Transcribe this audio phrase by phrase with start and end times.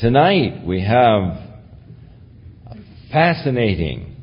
[0.00, 1.22] Tonight we have
[2.66, 2.76] a
[3.10, 4.14] fascinating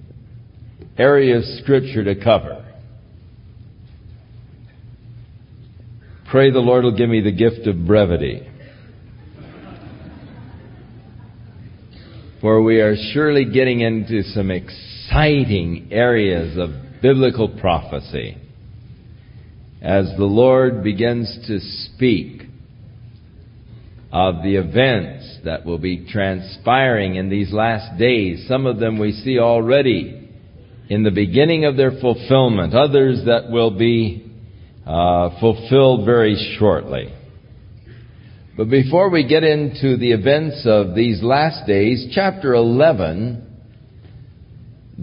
[0.97, 2.63] area of Scripture to cover.
[6.31, 8.47] Pray the Lord will give me the gift of brevity.
[12.39, 18.37] For we are surely getting into some exciting areas of biblical prophecy
[19.81, 22.44] as the Lord begins to speak
[24.15, 28.45] of the events that will be transpiring in these last days.
[28.47, 30.29] Some of them we see already
[30.89, 34.31] in the beginning of their fulfillment, others that will be
[34.85, 37.13] uh, fulfilled very shortly.
[38.55, 43.45] But before we get into the events of these last days, chapter 11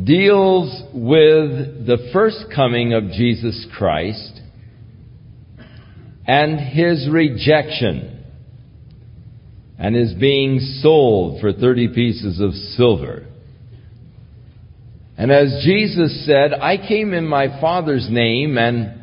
[0.05, 4.41] deals with the first coming of Jesus Christ
[6.27, 8.20] and his rejection
[9.82, 13.27] and is being sold for 30 pieces of silver.
[15.19, 19.00] And as Jesus said, I came in my Father's name and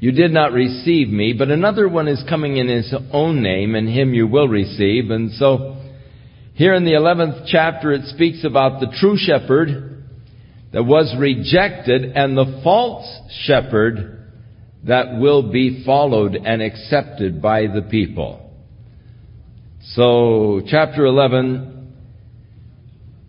[0.00, 3.88] you did not receive me, but another one is coming in his own name and
[3.88, 5.10] him you will receive.
[5.10, 5.82] And so
[6.52, 10.04] here in the 11th chapter it speaks about the true shepherd
[10.74, 13.06] that was rejected and the false
[13.46, 14.30] shepherd
[14.86, 18.43] that will be followed and accepted by the people.
[19.92, 21.92] So, chapter 11,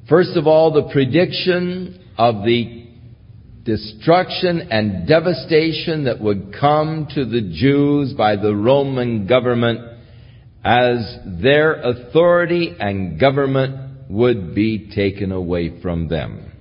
[0.08, 2.88] first of all, the prediction of the
[3.66, 9.82] destruction and devastation that would come to the Jews by the Roman government
[10.64, 16.54] as their authority and government would be taken away from them.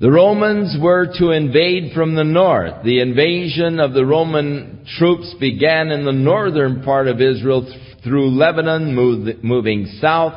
[0.00, 2.84] The Romans were to invade from the north.
[2.84, 8.94] The invasion of the Roman troops began in the northern part of Israel through Lebanon,
[9.42, 10.34] moving south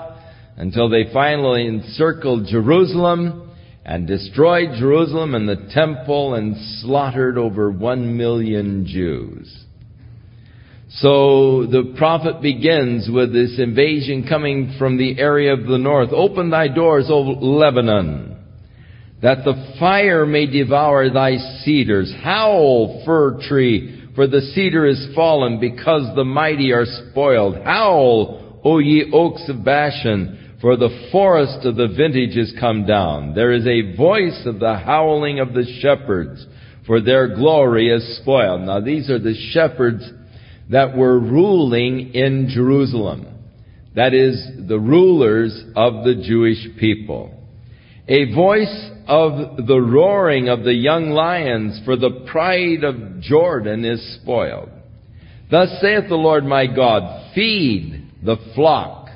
[0.58, 3.52] until they finally encircled Jerusalem
[3.86, 9.66] and destroyed Jerusalem and the temple and slaughtered over one million Jews.
[10.90, 16.10] So the prophet begins with this invasion coming from the area of the north.
[16.12, 18.32] Open thy doors, O Lebanon
[19.22, 22.12] that the fire may devour thy cedars.
[22.24, 27.56] Howl, fir tree, for the cedar is fallen, because the mighty are spoiled.
[27.64, 33.34] Howl, O ye oaks of Bashan, for the forest of the vintage is come down.
[33.34, 36.46] There is a voice of the howling of the shepherds,
[36.86, 38.62] for their glory is spoiled.
[38.62, 40.04] Now these are the shepherds
[40.70, 43.28] that were ruling in Jerusalem.
[43.96, 47.41] That is, the rulers of the Jewish people.
[48.08, 54.20] A voice of the roaring of the young lions, for the pride of Jordan is
[54.22, 54.70] spoiled.
[55.50, 59.10] Thus saith the Lord my God, feed the flock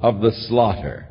[0.00, 1.06] of the slaughter,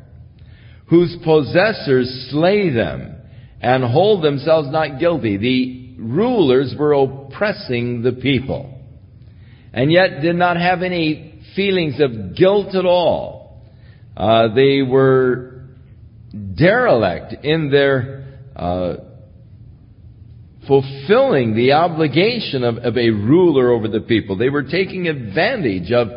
[0.88, 3.16] whose possessors slay them
[3.60, 5.36] and hold themselves not guilty.
[5.36, 8.76] The rulers were oppressing the people
[9.72, 13.62] and yet did not have any feelings of guilt at all.
[14.16, 15.55] Uh, they were
[16.56, 18.96] derelict in their uh,
[20.66, 24.36] fulfilling the obligation of, of a ruler over the people.
[24.36, 26.08] They were taking advantage of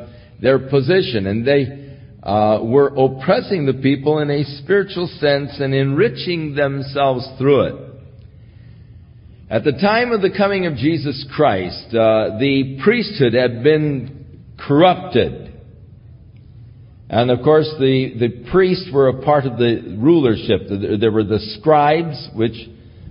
[0.41, 1.89] their position and they
[2.23, 7.85] uh, were oppressing the people in a spiritual sense and enriching themselves through it.
[9.49, 15.48] At the time of the coming of Jesus Christ, uh, the priesthood had been corrupted.
[17.09, 20.69] And of course, the, the priests were a part of the rulership.
[20.99, 22.69] There were the scribes, which,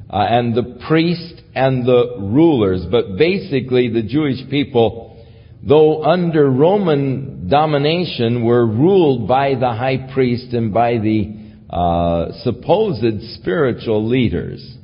[0.09, 2.87] uh, and the priests and the rulers.
[2.89, 5.27] But basically, the Jewish people,
[5.67, 11.35] though under Roman domination, were ruled by the high priest and by the
[11.69, 14.77] uh, supposed spiritual leaders.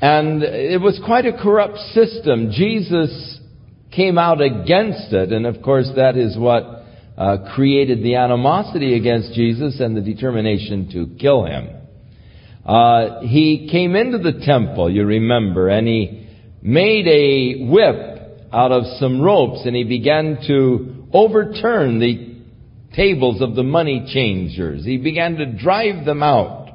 [0.00, 2.52] And it was quite a corrupt system.
[2.52, 3.40] Jesus
[3.90, 6.84] came out against it, and of course, that is what
[7.16, 11.68] uh, created the animosity against Jesus and the determination to kill him.
[12.64, 16.28] Uh, he came into the temple, you remember, and he
[16.62, 22.36] made a whip out of some ropes and he began to overturn the
[22.94, 24.84] tables of the money changers.
[24.84, 26.66] He began to drive them out.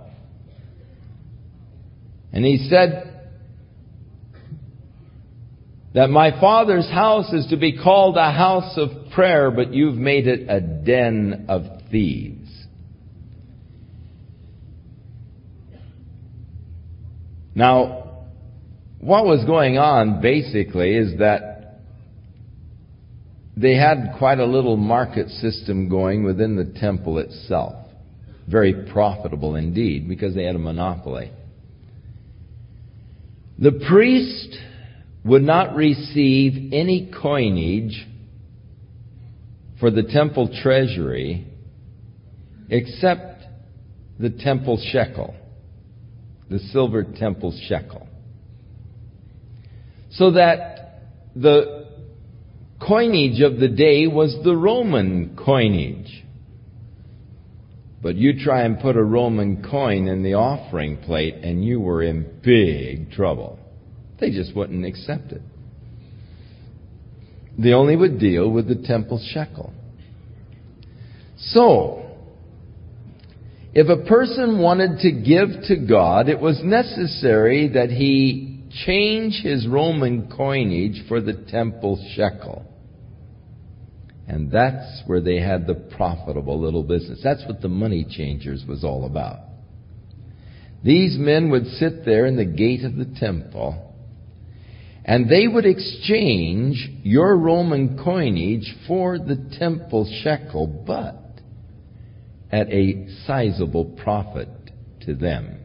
[2.32, 3.11] And he said,
[5.94, 10.28] that my father's house is to be called a house of prayer, but you've made
[10.28, 12.50] it a den of thieves.
[17.54, 18.28] Now,
[19.00, 21.82] what was going on basically is that
[23.58, 27.76] they had quite a little market system going within the temple itself.
[28.48, 31.32] Very profitable indeed, because they had a monopoly.
[33.60, 34.58] The priest
[35.24, 38.08] would not receive any coinage
[39.80, 41.48] for the temple treasury
[42.70, 43.44] except
[44.20, 45.36] the temple shekel,
[46.50, 48.08] the silver temple shekel.
[50.12, 51.02] So that
[51.36, 51.88] the
[52.80, 56.24] coinage of the day was the Roman coinage.
[58.02, 62.02] But you try and put a Roman coin in the offering plate and you were
[62.02, 63.60] in big trouble.
[64.22, 65.42] They just wouldn't accept it.
[67.58, 69.74] They only would deal with the temple shekel.
[71.38, 72.06] So,
[73.74, 79.68] if a person wanted to give to God, it was necessary that he change his
[79.68, 82.64] Roman coinage for the temple shekel.
[84.28, 87.22] And that's where they had the profitable little business.
[87.24, 89.40] That's what the money changers was all about.
[90.84, 93.91] These men would sit there in the gate of the temple
[95.04, 101.18] and they would exchange your Roman coinage for the temple shekel, but
[102.52, 104.50] at a sizable profit
[105.02, 105.58] to them.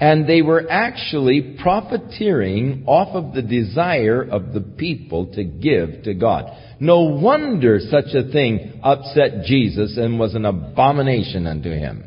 [0.00, 6.14] And they were actually profiteering off of the desire of the people to give to
[6.14, 6.56] God.
[6.78, 12.04] No wonder such a thing upset Jesus and was an abomination unto him.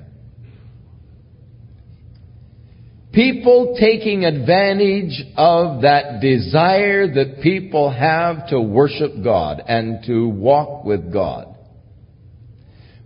[3.14, 10.86] People taking advantage of that desire that people have to worship God and to walk
[10.86, 11.54] with God.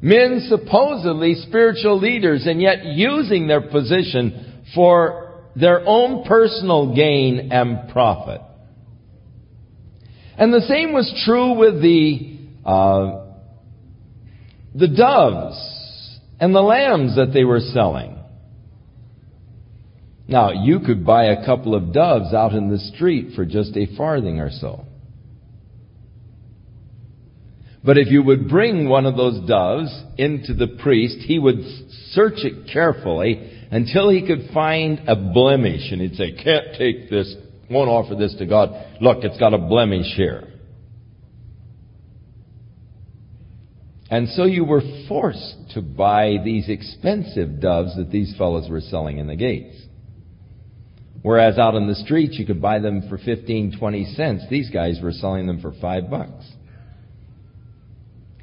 [0.01, 7.89] Men supposedly spiritual leaders and yet using their position for their own personal gain and
[7.89, 8.41] profit.
[10.37, 13.25] And the same was true with the, uh,
[14.75, 18.14] the doves and the lambs that they were selling.
[20.27, 23.95] Now, you could buy a couple of doves out in the street for just a
[23.95, 24.85] farthing or so.
[27.83, 31.59] But if you would bring one of those doves into the priest, he would
[32.11, 35.91] search it carefully until he could find a blemish.
[35.91, 37.35] And he'd say, can't take this,
[37.69, 38.69] won't offer this to God.
[39.01, 40.47] Look, it's got a blemish here.
[44.09, 49.19] And so you were forced to buy these expensive doves that these fellows were selling
[49.19, 49.75] in the gates.
[51.25, 54.43] Whereas out in the streets you could buy them for 15, 20 cents.
[54.47, 56.45] These guys were selling them for five bucks.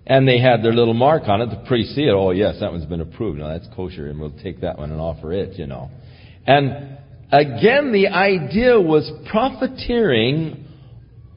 [0.05, 1.50] And they had their little mark on it.
[1.50, 2.11] The priest see it.
[2.11, 3.38] Oh, yes, that one's been approved.
[3.38, 5.90] Now that's kosher, and we'll take that one and offer it, you know.
[6.44, 6.99] And
[7.31, 10.64] again, the idea was profiteering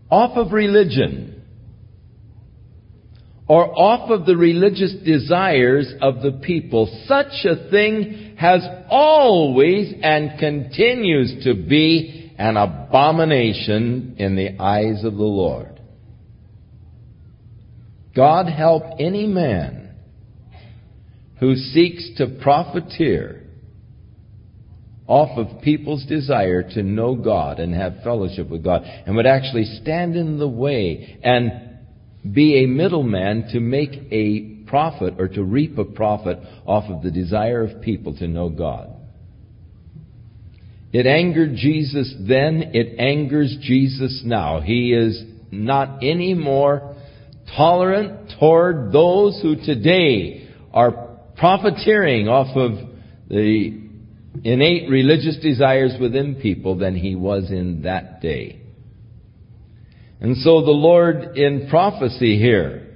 [0.10, 1.44] off of religion
[3.48, 6.88] or off of the religious desires of the people.
[7.06, 15.16] Such a thing has always and continues to be an abomination in the eyes of
[15.16, 15.80] the Lord.
[18.16, 19.96] God help any man
[21.40, 23.44] who seeks to profiteer
[25.08, 29.66] off of people's desire to know God and have fellowship with God and would actually
[29.82, 35.78] stand in the way and be a middleman to make a profit or to reap
[35.78, 38.92] a profit off of the desire of people to know God.
[40.92, 44.62] It angered Jesus then, it angers Jesus now.
[44.62, 46.96] He is not any more
[47.56, 52.72] tolerant toward those who today are profiteering off of
[53.28, 53.82] the
[54.44, 58.62] innate religious desires within people than he was in that day.
[60.22, 62.95] And so the Lord in prophecy here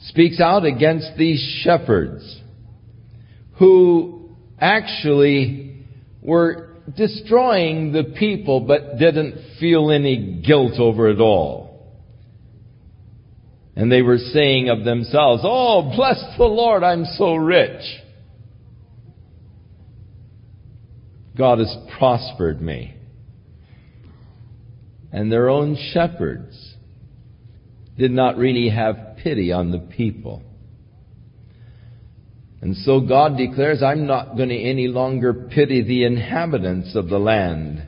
[0.00, 2.40] speaks out against these shepherds
[3.58, 5.84] who actually
[6.22, 11.66] were destroying the people but didn't feel any guilt over it all.
[13.74, 17.82] And they were saying of themselves, Oh, bless the Lord, I'm so rich.
[21.36, 22.94] God has prospered me.
[25.12, 26.74] And their own shepherds
[27.98, 30.42] did not really have pity on the people.
[32.60, 37.18] And so God declares, I'm not going to any longer pity the inhabitants of the
[37.18, 37.86] land,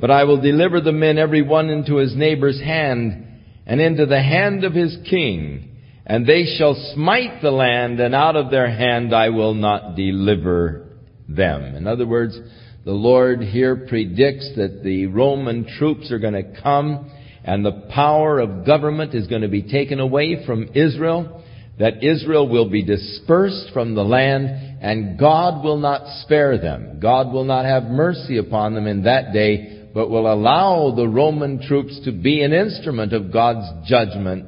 [0.00, 3.26] but I will deliver the men every one into his neighbor's hand
[3.66, 5.76] and into the hand of his king,
[6.06, 10.88] and they shall smite the land, and out of their hand I will not deliver
[11.28, 11.74] them.
[11.74, 12.38] In other words,
[12.84, 17.10] the Lord here predicts that the Roman troops are going to come
[17.46, 21.44] and the power of government is going to be taken away from Israel,
[21.78, 26.98] that Israel will be dispersed from the land, and God will not spare them.
[27.00, 31.62] God will not have mercy upon them in that day, but will allow the Roman
[31.62, 34.46] troops to be an instrument of God's judgment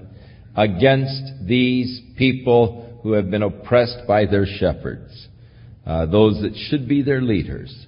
[0.57, 5.29] against these people who have been oppressed by their shepherds,
[5.87, 7.87] uh, those that should be their leaders.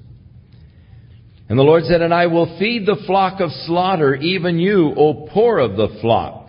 [1.51, 5.29] And the Lord said, And I will feed the flock of slaughter, even you, O
[5.35, 6.49] poor of the flock.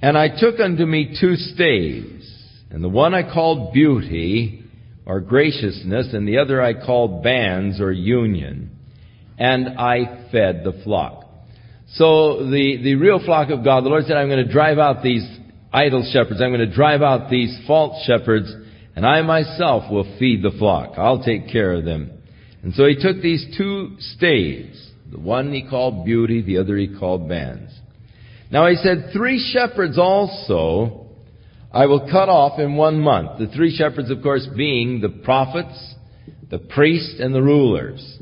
[0.00, 2.26] And I took unto me two staves,
[2.70, 4.64] and the one I called beauty,
[5.04, 8.70] or graciousness, and the other I called bands, or union.
[9.38, 11.26] And I fed the flock.
[11.96, 15.02] So the, the real flock of God, the Lord said, I'm going to drive out
[15.02, 15.28] these
[15.70, 16.40] idle shepherds.
[16.40, 18.50] I'm going to drive out these false shepherds,
[18.96, 20.94] and I myself will feed the flock.
[20.96, 22.10] I'll take care of them.
[22.62, 24.90] And so he took these two staves.
[25.10, 27.72] The one he called beauty, the other he called bands.
[28.50, 31.04] Now he said, three shepherds also
[31.74, 33.40] I will cut off in one month.
[33.40, 35.94] The three shepherds, of course, being the prophets,
[36.48, 38.18] the priests, and the rulers.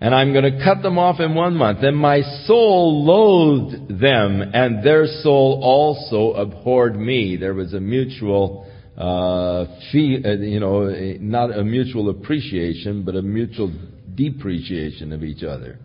[0.00, 1.82] And I'm going to cut them off in one month.
[1.82, 7.36] And my soul loathed them, and their soul also abhorred me.
[7.36, 10.88] There was a mutual uh, fee, uh, you know,
[11.20, 13.72] not a mutual appreciation, but a mutual
[14.14, 15.78] depreciation of each other.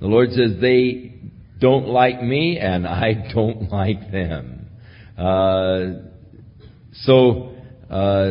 [0.00, 1.14] The Lord says they
[1.60, 4.66] don't like me and I don't like them.
[5.18, 6.08] Uh,
[6.92, 7.54] so
[7.90, 8.30] uh,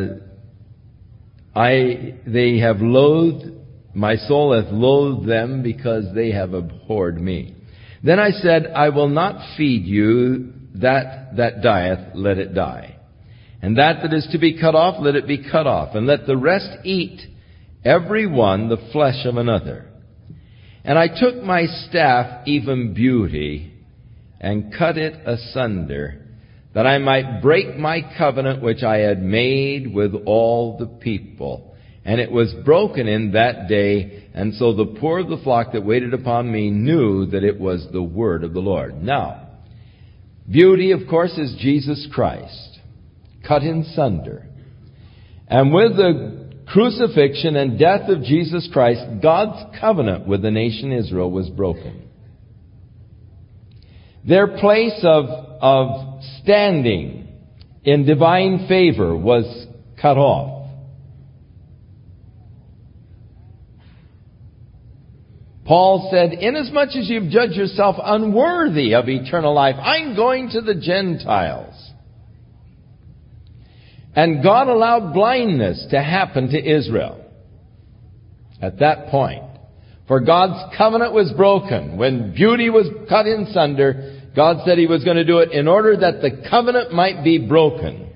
[1.55, 3.59] I they have loathed
[3.93, 7.55] my soul hath loathed them because they have abhorred me.
[8.03, 12.98] Then I said, I will not feed you that that dieth, let it die.
[13.61, 15.95] And that that is to be cut off, let it be cut off.
[15.95, 17.19] And let the rest eat,
[17.83, 19.85] every one, the flesh of another.
[20.83, 23.73] And I took my staff, even beauty,
[24.39, 26.25] and cut it asunder,
[26.73, 31.75] that I might break my covenant which I had made with all the people.
[32.05, 35.85] And it was broken in that day, and so the poor of the flock that
[35.85, 39.03] waited upon me knew that it was the word of the Lord.
[39.03, 39.49] Now,
[40.49, 42.68] beauty, of course, is Jesus Christ
[43.47, 44.45] cut in sunder.
[45.47, 51.31] And with the crucifixion and death of Jesus Christ, God's covenant with the nation Israel
[51.31, 52.07] was broken.
[54.27, 55.25] Their place of,
[55.61, 57.27] of standing
[57.83, 59.67] in divine favor was
[59.99, 60.59] cut off.
[65.65, 70.73] Paul said, Inasmuch as you've judged yourself unworthy of eternal life, I'm going to the
[70.73, 71.88] Gentiles.
[74.15, 77.23] And God allowed blindness to happen to Israel
[78.61, 79.43] at that point.
[80.07, 81.97] For God's covenant was broken.
[81.97, 85.67] When beauty was cut in sunder, God said He was going to do it in
[85.67, 88.09] order that the covenant might be broken.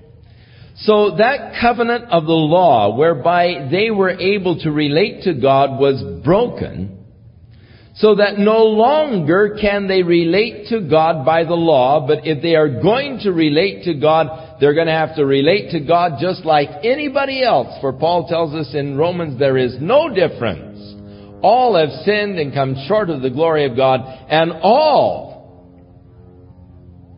[0.78, 6.02] So that covenant of the law whereby they were able to relate to God was
[6.24, 7.03] broken
[7.96, 12.56] so that no longer can they relate to God by the law, but if they
[12.56, 16.44] are going to relate to God, they're going to have to relate to God just
[16.44, 17.78] like anybody else.
[17.80, 20.72] For Paul tells us in Romans there is no difference.
[21.40, 25.33] All have sinned and come short of the glory of God, and all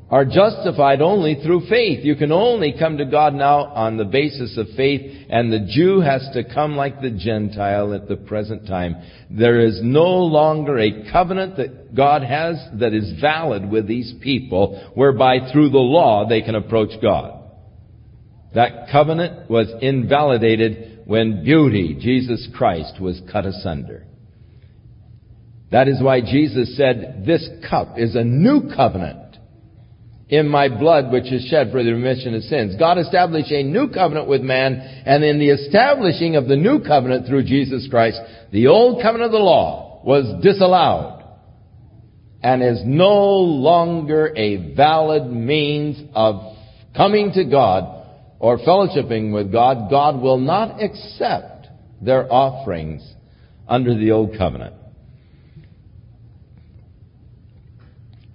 [0.09, 2.05] are justified only through faith.
[2.05, 6.01] You can only come to God now on the basis of faith, and the Jew
[6.01, 8.97] has to come like the Gentile at the present time.
[9.31, 14.93] There is no longer a covenant that God has that is valid with these people,
[14.95, 17.43] whereby through the law they can approach God.
[18.55, 24.07] That covenant was invalidated when beauty, Jesus Christ, was cut asunder.
[25.73, 29.26] That is why Jesus said, this cup is a new covenant
[30.29, 32.75] in my blood which is shed for the remission of sins.
[32.77, 34.75] God established a new covenant with man,
[35.07, 38.19] and in the establishing of the new covenant through Jesus Christ,
[38.53, 41.25] the old covenant of the law was disallowed
[42.43, 46.57] and is no longer a valid means of
[46.97, 48.05] coming to God
[48.39, 49.91] or fellowshipping with God.
[49.91, 51.69] God will not accept
[52.01, 53.03] their offerings
[53.69, 54.75] under the old covenant.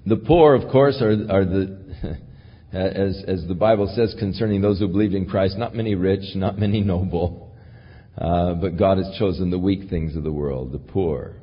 [0.06, 1.81] The poor, of course, are, are the
[2.74, 6.58] as, as the Bible says concerning those who believed in Christ, not many rich, not
[6.58, 7.54] many noble,
[8.18, 11.36] uh, but God has chosen the weak things of the world, the poor.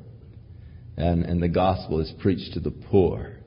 [0.97, 3.37] And, and the gospel is preached to the poor.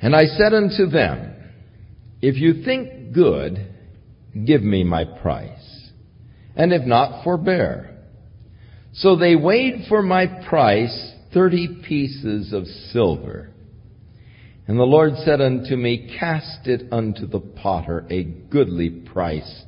[0.00, 1.34] And I said unto them,
[2.20, 3.68] If you think good,
[4.44, 5.90] give me my price.
[6.56, 7.98] And if not, forbear.
[8.94, 13.51] So they weighed for my price thirty pieces of silver.
[14.72, 19.64] And the Lord said unto me, Cast it unto the potter a goodly price,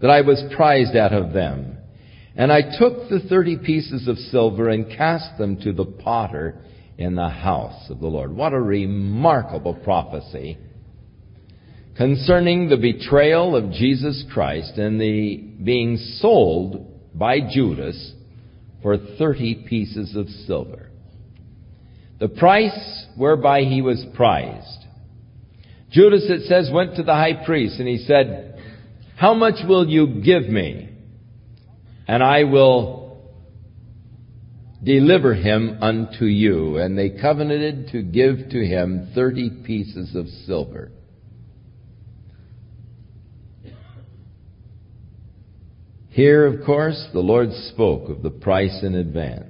[0.00, 1.78] that I was prized out of them.
[2.34, 6.56] And I took the thirty pieces of silver and cast them to the potter
[6.98, 8.34] in the house of the Lord.
[8.34, 10.58] What a remarkable prophecy
[11.96, 18.14] concerning the betrayal of Jesus Christ and the being sold by Judas
[18.82, 20.89] for 30 pieces of silver.
[22.20, 24.84] The price whereby he was prized.
[25.90, 28.62] Judas, it says, went to the high priest and he said,
[29.16, 30.90] How much will you give me?
[32.06, 33.00] And I will
[34.84, 36.76] deliver him unto you.
[36.76, 40.92] And they covenanted to give to him 30 pieces of silver.
[46.10, 49.49] Here, of course, the Lord spoke of the price in advance.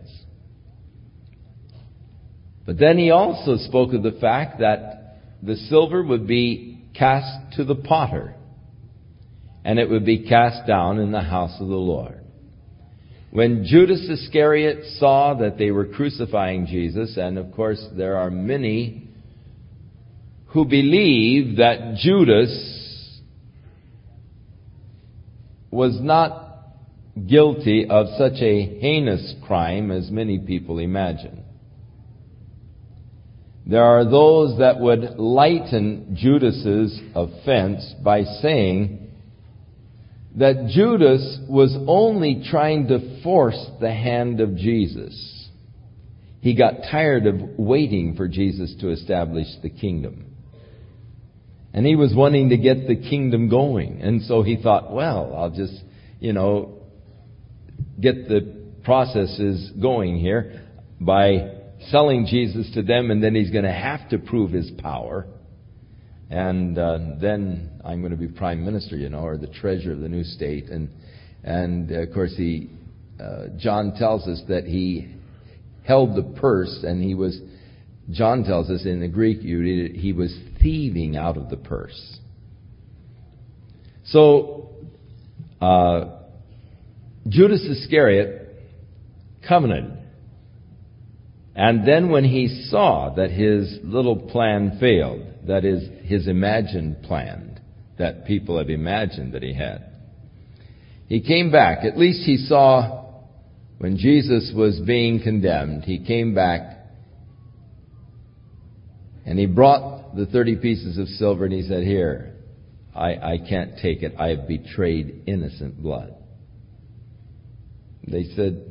[2.71, 7.65] But then he also spoke of the fact that the silver would be cast to
[7.65, 8.37] the potter,
[9.65, 12.21] and it would be cast down in the house of the Lord.
[13.33, 19.09] When Judas Iscariot saw that they were crucifying Jesus, and of course there are many
[20.51, 23.21] who believe that Judas
[25.73, 26.69] was not
[27.27, 31.40] guilty of such a heinous crime as many people imagine.
[33.71, 39.13] There are those that would lighten Judas's offense by saying
[40.35, 45.49] that Judas was only trying to force the hand of Jesus.
[46.41, 50.35] He got tired of waiting for Jesus to establish the kingdom.
[51.73, 54.03] And he was wanting to get the kingdom going.
[54.03, 55.81] And so he thought, well, I'll just,
[56.19, 56.81] you know,
[58.01, 60.67] get the processes going here
[61.01, 65.27] by selling Jesus to them, and then he's going to have to prove his power.
[66.29, 70.01] And uh, then I'm going to be prime minister, you know, or the treasurer of
[70.01, 70.67] the new state.
[70.67, 70.91] And
[71.43, 72.71] and of course, he
[73.21, 75.15] uh, John tells us that he
[75.85, 77.39] held the purse, and he was.
[78.11, 81.57] John tells us in the Greek, you read it, he was thieving out of the
[81.57, 82.19] purse.
[84.07, 84.75] So,
[85.61, 86.17] uh,
[87.29, 88.49] Judas Iscariot
[89.47, 90.00] covenanted.
[91.55, 97.61] And then when he saw that his little plan failed, that is, his imagined plan
[97.99, 99.85] that people have imagined that he had,
[101.07, 101.85] he came back.
[101.85, 103.01] At least he saw
[103.79, 106.79] when Jesus was being condemned, he came back
[109.25, 112.35] and he brought the 30 pieces of silver and he said, Here,
[112.95, 114.15] I, I can't take it.
[114.19, 116.15] I have betrayed innocent blood.
[118.07, 118.70] They said,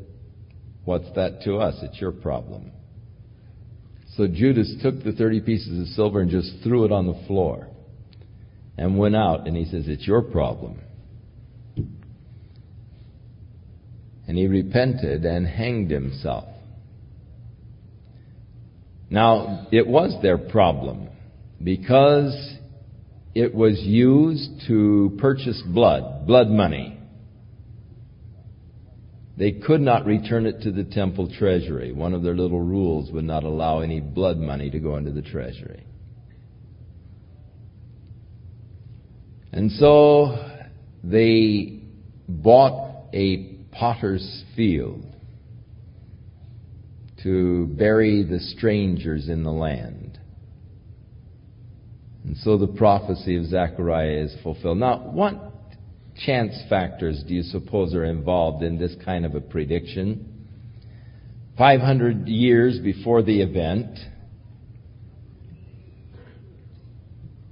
[0.86, 1.76] What's that to us?
[1.82, 2.72] It's your problem.
[4.16, 7.68] So Judas took the 30 pieces of silver and just threw it on the floor
[8.78, 10.80] and went out, and he says, It's your problem.
[14.28, 16.46] And he repented and hanged himself.
[19.10, 21.10] Now, it was their problem
[21.64, 22.54] because
[23.34, 26.99] it was used to purchase blood, blood money.
[29.40, 31.94] They could not return it to the temple treasury.
[31.94, 35.22] One of their little rules would not allow any blood money to go into the
[35.22, 35.86] treasury.
[39.54, 40.36] And so
[41.06, 41.84] they
[42.28, 45.06] bought a potter's field
[47.24, 50.20] to bury the strangers in the land.
[52.26, 54.80] And so the prophecy of Zechariah is fulfilled.
[54.80, 55.49] Now, what
[56.26, 60.48] chance factors do you suppose are involved in this kind of a prediction?
[61.58, 64.00] 500 years before the event.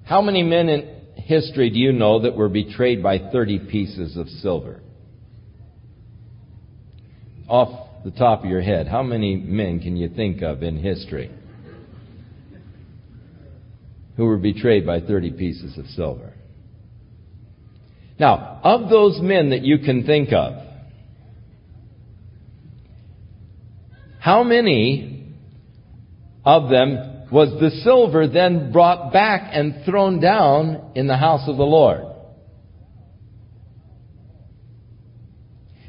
[0.06, 4.30] How many men in history do you know that were betrayed by 30 pieces of
[4.30, 4.82] silver?
[7.50, 11.30] Off the top of your head, how many men can you think of in history
[14.16, 16.34] who were betrayed by 30 pieces of silver?
[18.20, 20.54] Now, of those men that you can think of,
[24.20, 25.34] how many
[26.44, 31.58] of them was the silver then brought back and thrown down in the house of
[31.58, 32.06] the Lord?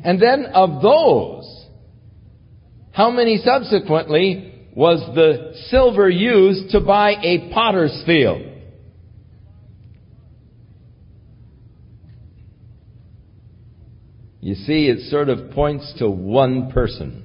[0.05, 1.67] And then of those,
[2.93, 8.48] how many subsequently was the silver used to buy a potter's field?
[14.41, 17.25] You see, it sort of points to one person.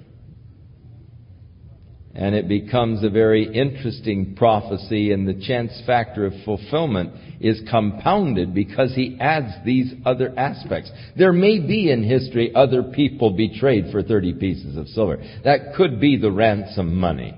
[2.16, 8.54] And it becomes a very interesting prophecy, and the chance factor of fulfillment is compounded
[8.54, 10.92] because he adds these other aspects.
[11.18, 15.24] There may be in history other people betrayed for 30 pieces of silver.
[15.44, 17.34] That could be the ransom money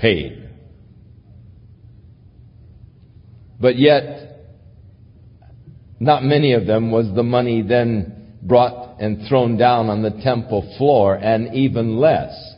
[0.00, 0.48] paid.
[3.60, 4.26] But yet,
[6.00, 8.15] not many of them was the money then
[8.46, 12.54] brought and thrown down on the temple floor, and even less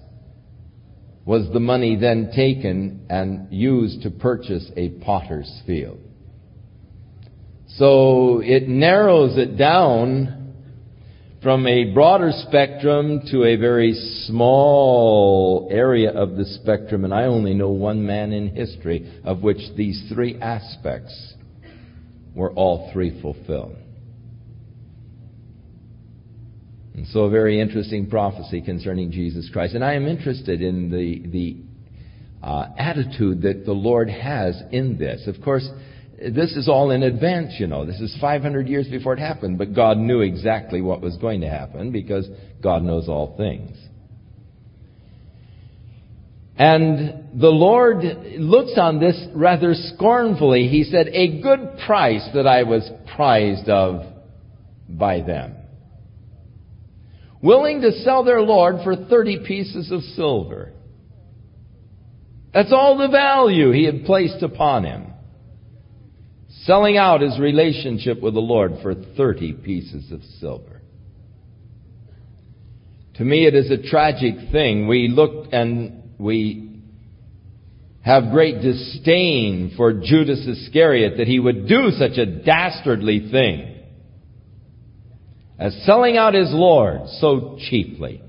[1.25, 5.99] was the money then taken and used to purchase a potter's field.
[7.77, 10.55] So it narrows it down
[11.43, 13.93] from a broader spectrum to a very
[14.27, 19.61] small area of the spectrum, and I only know one man in history of which
[19.77, 21.35] these three aspects
[22.35, 23.77] were all three fulfilled.
[26.99, 29.77] And so a very interesting prophecy concerning Jesus Christ.
[29.77, 35.29] And I am interested in the, the uh, attitude that the Lord has in this.
[35.29, 35.65] Of course,
[36.21, 37.87] this is all in advance, you know.
[37.87, 41.49] This is 500 years before it happened, but God knew exactly what was going to
[41.49, 42.27] happen because
[42.61, 43.79] God knows all things.
[46.57, 48.03] And the Lord
[48.39, 50.67] looks on this rather scornfully.
[50.67, 54.03] He said, A good price that I was prized of
[54.89, 55.58] by them
[57.43, 60.73] willing to sell their Lord for 30 pieces of silver.
[62.53, 65.13] That's all the value he had placed upon him.
[66.63, 70.83] Selling out his relationship with the Lord for 30 pieces of silver.
[73.15, 74.87] To me, it is a tragic thing.
[74.87, 76.83] We look and we
[78.01, 83.78] have great disdain for Judas Iscariot that he would do such a dastardly thing
[85.59, 88.23] as selling out his Lord so cheaply.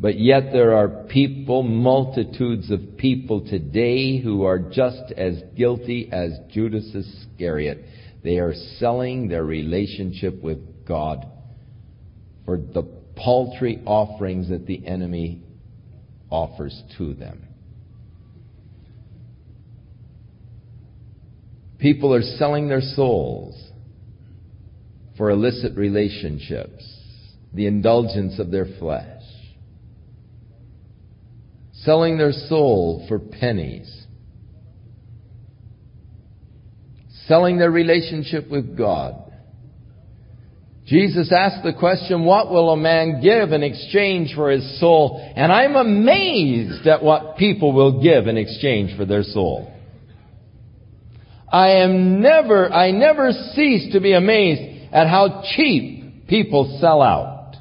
[0.00, 6.38] But yet there are people, multitudes of people today who are just as guilty as
[6.52, 7.84] Judas Iscariot.
[8.22, 11.26] They are selling their relationship with God
[12.44, 12.84] for the
[13.16, 15.42] paltry offerings that the enemy
[16.30, 17.47] offers to them.
[21.78, 23.54] People are selling their souls
[25.16, 26.84] for illicit relationships,
[27.54, 29.22] the indulgence of their flesh,
[31.72, 34.06] selling their soul for pennies,
[37.26, 39.14] selling their relationship with God.
[40.86, 45.20] Jesus asked the question, what will a man give in exchange for his soul?
[45.36, 49.70] And I'm amazed at what people will give in exchange for their soul.
[51.50, 57.56] I am never, I never cease to be amazed at how cheap people sell out.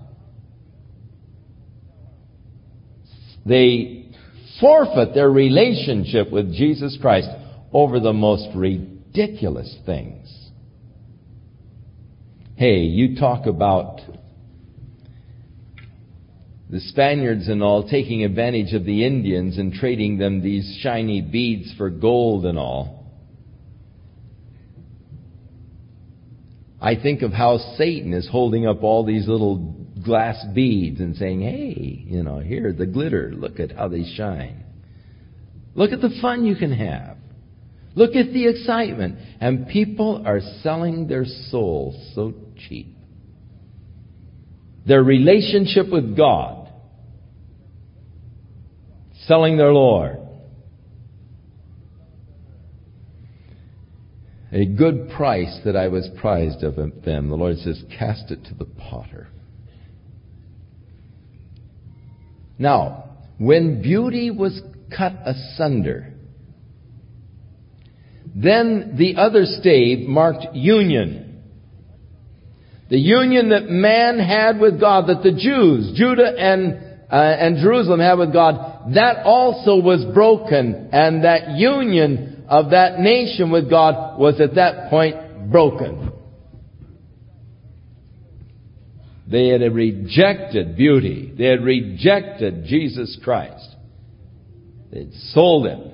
[3.46, 4.12] They
[4.60, 7.30] forfeit their relationship with Jesus Christ
[7.72, 10.34] over the most ridiculous things.
[12.56, 14.02] Hey, you talk about
[16.70, 21.74] the Spaniards and all taking advantage of the Indians and trading them these shiny beads
[21.78, 22.97] for gold and all.
[26.80, 29.58] I think of how Satan is holding up all these little
[30.04, 34.64] glass beads and saying, hey, you know, here, the glitter, look at how they shine.
[35.74, 37.18] Look at the fun you can have.
[37.96, 39.18] Look at the excitement.
[39.40, 42.34] And people are selling their souls so
[42.68, 42.96] cheap.
[44.86, 46.70] Their relationship with God.
[49.26, 50.20] Selling their Lord.
[54.52, 57.30] A good price that I was prized of them.
[57.30, 59.28] The Lord says, cast it to the potter.
[62.58, 63.04] Now,
[63.38, 64.62] when beauty was
[64.96, 66.14] cut asunder,
[68.34, 71.44] then the other stave marked union.
[72.90, 76.76] The union that man had with God, that the Jews, Judah and,
[77.12, 83.00] uh, and Jerusalem had with God, that also was broken, and that union of that
[83.00, 86.12] nation with God was at that point broken.
[89.30, 91.34] They had rejected beauty.
[91.38, 93.68] They had rejected Jesus Christ.
[94.92, 95.92] They had sold him.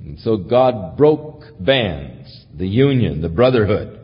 [0.00, 3.98] And so God broke bands, the union, the brotherhood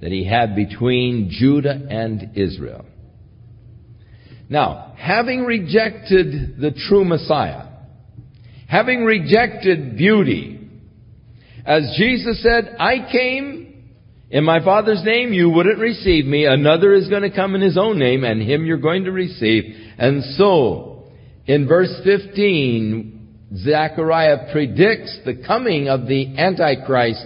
[0.00, 2.86] that he had between Judah and Israel.
[4.48, 7.67] Now, having rejected the true Messiah,
[8.68, 10.54] having rejected beauty,
[11.66, 13.68] As Jesus said, I came
[14.30, 16.44] in my Father's name, you wouldn't receive me.
[16.44, 19.64] Another is going to come in his own name, and him you're going to receive.
[19.98, 21.08] And so,
[21.46, 27.24] in verse 15, Zechariah predicts the coming of the Antichrist,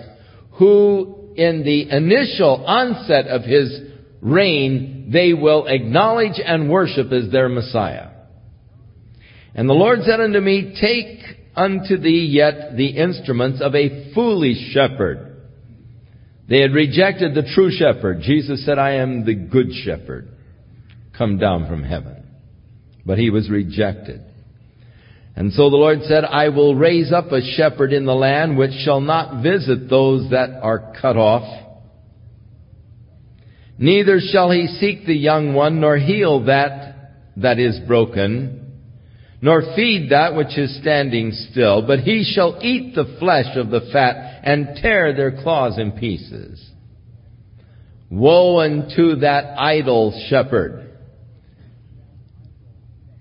[0.52, 3.80] who in the initial onset of his
[4.20, 8.11] reign, they will acknowledge and worship as their Messiah.
[9.54, 14.72] And the Lord said unto me, Take unto thee yet the instruments of a foolish
[14.72, 15.28] shepherd.
[16.48, 18.20] They had rejected the true shepherd.
[18.22, 20.28] Jesus said, I am the good shepherd,
[21.16, 22.26] come down from heaven.
[23.04, 24.22] But he was rejected.
[25.34, 28.72] And so the Lord said, I will raise up a shepherd in the land which
[28.84, 31.60] shall not visit those that are cut off.
[33.78, 38.61] Neither shall he seek the young one, nor heal that that is broken
[39.42, 43.90] nor feed that which is standing still, but he shall eat the flesh of the
[43.92, 46.64] fat and tear their claws in pieces.
[48.08, 50.92] Woe unto that idle shepherd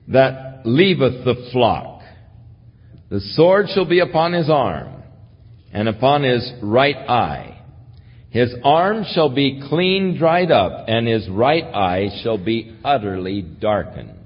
[0.09, 2.03] that leaveth the flock.
[3.09, 5.01] The sword shall be upon his arm
[5.73, 7.63] and upon his right eye.
[8.29, 14.20] His arm shall be clean dried up and his right eye shall be utterly darkened.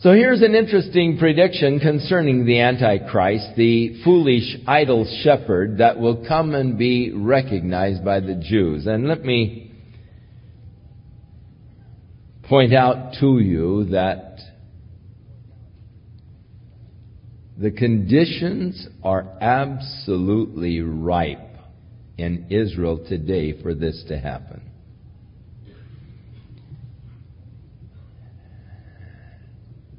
[0.00, 6.54] So here's an interesting prediction concerning the Antichrist, the foolish idle shepherd that will come
[6.54, 8.86] and be recognized by the Jews.
[8.86, 9.72] And let me
[12.44, 14.38] point out to you that
[17.58, 21.56] the conditions are absolutely ripe
[22.16, 24.67] in Israel today for this to happen.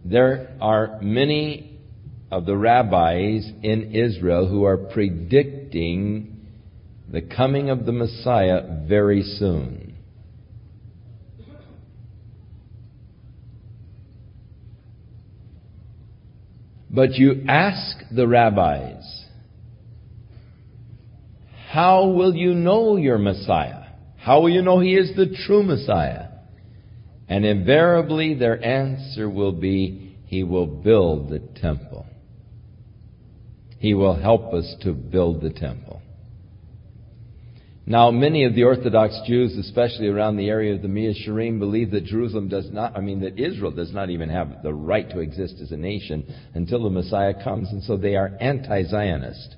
[0.10, 1.78] There are many
[2.32, 6.48] of the rabbis in Israel who are predicting
[7.12, 9.96] the coming of the Messiah very soon.
[16.90, 19.04] But you ask the rabbis,
[21.70, 23.84] how will you know your Messiah?
[24.18, 26.29] How will you know he is the true Messiah?
[27.30, 32.08] And invariably their answer will be, He will build the temple.
[33.78, 36.02] He will help us to build the temple.
[37.86, 41.92] Now, many of the Orthodox Jews, especially around the area of the Mea Shearim, believe
[41.92, 45.20] that Jerusalem does not, I mean, that Israel does not even have the right to
[45.20, 49.56] exist as a nation until the Messiah comes, and so they are anti-Zionist.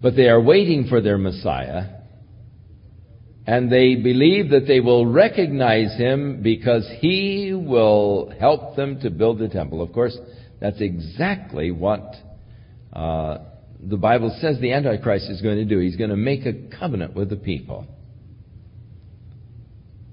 [0.00, 2.01] But they are waiting for their Messiah,
[3.46, 9.38] and they believe that they will recognize him because he will help them to build
[9.38, 9.82] the temple.
[9.82, 10.16] Of course,
[10.60, 12.14] that's exactly what
[12.92, 13.38] uh,
[13.80, 15.80] the Bible says the Antichrist is going to do.
[15.80, 17.86] He's going to make a covenant with the people.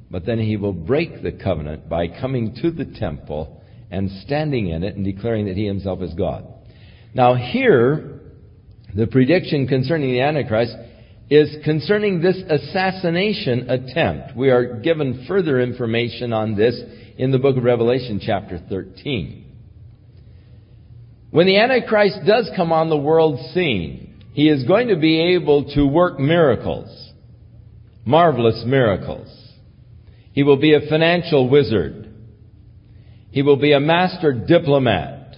[0.10, 3.62] But then he will break the covenant by coming to the temple
[3.92, 6.48] and standing in it and declaring that he himself is God.
[7.14, 8.22] Now, here,
[8.96, 10.76] the prediction concerning the Antichrist
[11.30, 14.36] is concerning this assassination attempt.
[14.36, 16.80] We are given further information on this
[17.18, 19.46] in the book of Revelation, chapter 13.
[21.32, 25.72] When the Antichrist does come on the world scene, he is going to be able
[25.76, 27.12] to work miracles,
[28.06, 29.28] marvelous miracles.
[30.32, 32.12] He will be a financial wizard.
[33.30, 35.36] He will be a master diplomat.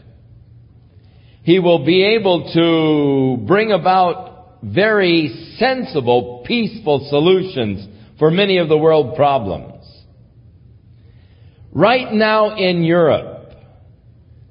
[1.43, 4.30] He will be able to bring about
[4.63, 7.87] very sensible, peaceful solutions
[8.19, 9.83] for many of the world problems.
[11.71, 13.53] Right now in Europe,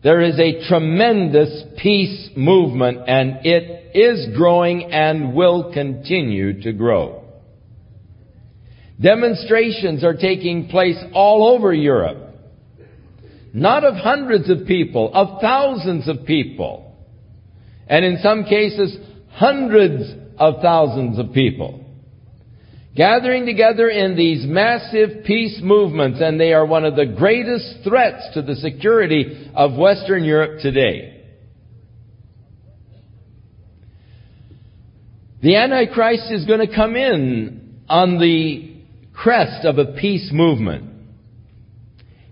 [0.03, 7.25] there is a tremendous peace movement and it is growing and will continue to grow.
[9.01, 12.35] Demonstrations are taking place all over Europe.
[13.53, 16.97] Not of hundreds of people, of thousands of people.
[17.87, 18.97] And in some cases,
[19.41, 21.83] hundreds of thousands of people
[22.95, 28.29] gathering together in these massive peace movements, and they are one of the greatest threats
[28.35, 31.25] to the security of Western Europe today.
[35.43, 38.75] The Antichrist is going to come in on the
[39.15, 40.93] crest of a peace movement.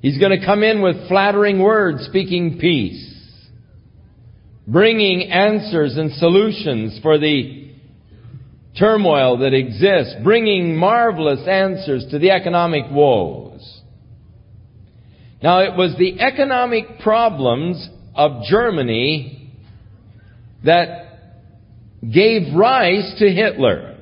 [0.02, 3.17] He's going to come in with flattering words, speaking peace
[4.68, 7.70] bringing answers and solutions for the
[8.78, 13.80] turmoil that exists, bringing marvelous answers to the economic woes.
[15.42, 19.52] Now it was the economic problems of Germany
[20.64, 21.06] that
[22.02, 23.96] gave rise to Hitler.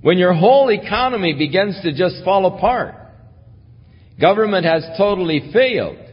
[0.00, 2.94] When your whole economy begins to just fall apart,
[4.20, 6.03] government has totally failed,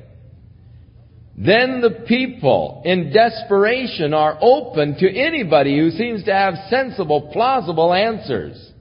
[1.43, 7.91] then the people in desperation are open to anybody who seems to have sensible, plausible
[7.91, 8.71] answers.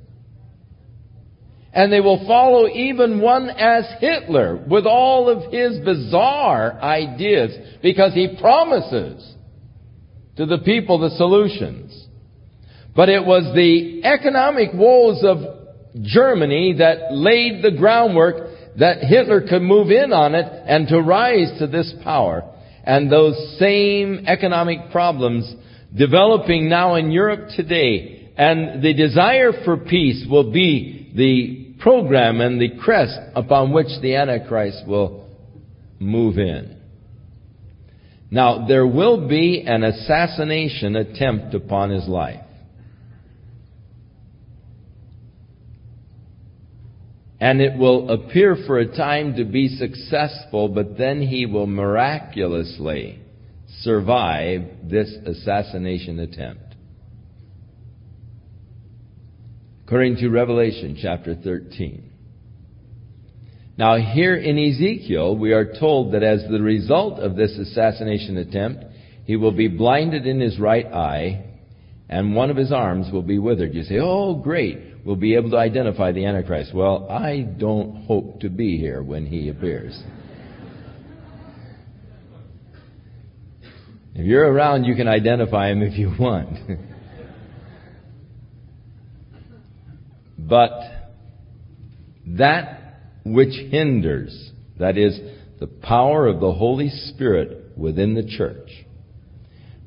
[1.73, 8.13] And they will follow even one as Hitler with all of his bizarre ideas because
[8.13, 9.35] he promises
[10.37, 12.09] to the people the solutions.
[12.95, 15.39] But it was the economic woes of
[16.03, 21.59] Germany that laid the groundwork that Hitler could move in on it and to rise
[21.59, 22.50] to this power.
[22.91, 25.55] And those same economic problems
[25.97, 28.33] developing now in Europe today.
[28.37, 34.17] And the desire for peace will be the program and the crest upon which the
[34.17, 35.29] Antichrist will
[36.01, 36.81] move in.
[38.29, 42.41] Now, there will be an assassination attempt upon his life.
[47.41, 53.19] And it will appear for a time to be successful, but then he will miraculously
[53.81, 56.75] survive this assassination attempt.
[59.87, 62.11] According to Revelation chapter 13.
[63.79, 68.85] Now here in Ezekiel, we are told that as the result of this assassination attempt,
[69.25, 71.45] he will be blinded in his right eye,
[72.09, 73.75] and one of his arms will be withered.
[73.75, 76.75] You say, oh great, we'll be able to identify the Antichrist.
[76.75, 80.01] Well, I don't hope to be here when he appears.
[84.15, 86.59] If you're around, you can identify him if you want.
[90.39, 90.71] but
[92.27, 92.81] that
[93.25, 95.19] which hinders, that is,
[95.61, 98.71] the power of the Holy Spirit within the church,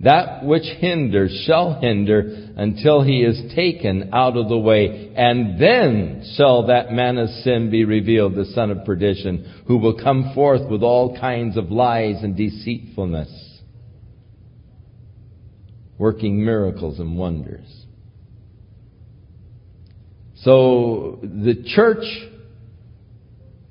[0.04, 6.34] that which hinders shall hinder until he is taken out of the way, and then
[6.36, 10.70] shall that man of sin be revealed, the son of perdition, who will come forth
[10.70, 13.62] with all kinds of lies and deceitfulness,
[15.98, 17.86] working miracles and wonders.
[20.42, 22.04] So the church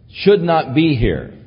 [0.08, 1.41] should not be here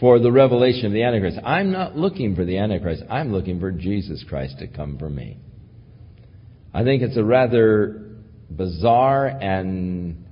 [0.00, 1.38] for the revelation of the Antichrist.
[1.44, 3.02] I'm not looking for the Antichrist.
[3.10, 5.36] I'm looking for Jesus Christ to come for me.
[6.72, 8.06] I think it's a rather
[8.50, 10.24] bizarre and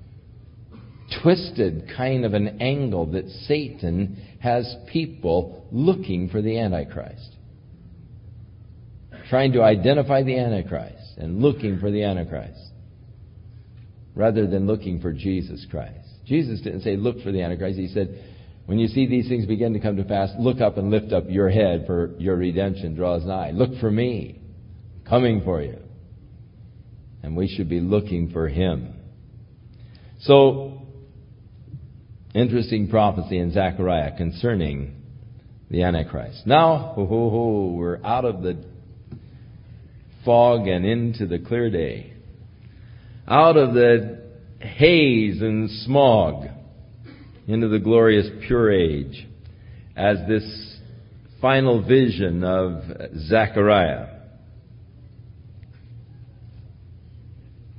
[1.23, 7.37] twisted kind of an angle that Satan has people looking for the Antichrist.
[9.29, 12.61] Trying to identify the Antichrist and looking for the Antichrist
[14.15, 16.09] rather than looking for Jesus Christ.
[16.25, 17.79] Jesus didn't say, look for the Antichrist.
[17.79, 18.25] He said,
[18.69, 21.25] when you see these things begin to come to pass, look up and lift up
[21.27, 23.51] your head, for your redemption draws nigh.
[23.51, 24.43] Look for me,
[25.09, 25.79] coming for you.
[27.23, 28.93] And we should be looking for him.
[30.21, 30.83] So,
[32.35, 35.03] interesting prophecy in Zechariah concerning
[35.71, 36.47] the Antichrist.
[36.47, 38.63] Now, ho, ho, ho, we're out of the
[40.27, 42.13] fog and into the clear day.
[43.27, 44.25] Out of the
[44.61, 46.49] haze and smog
[47.49, 49.27] into the glorious pure age
[49.97, 50.77] as this
[51.41, 52.83] final vision of
[53.27, 54.19] Zechariah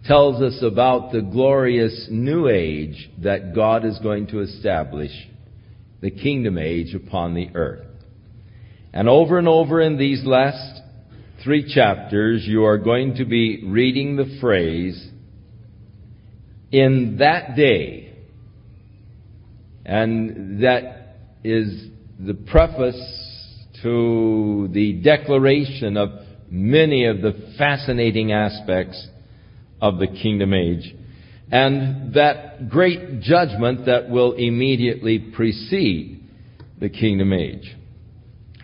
[0.06, 5.12] tells us about the glorious new age that God is going to establish,
[6.02, 7.86] the kingdom age upon the earth.
[8.92, 10.82] And over and over in these last
[11.44, 15.10] three chapters, you are going to be reading the phrase,
[16.72, 18.09] in that day,
[19.90, 21.88] and that is
[22.20, 22.96] the preface
[23.82, 26.10] to the declaration of
[26.52, 29.08] many of the fascinating aspects
[29.82, 30.94] of the kingdom age.
[31.52, 36.24] And that great judgment that will immediately precede
[36.80, 37.76] the kingdom age.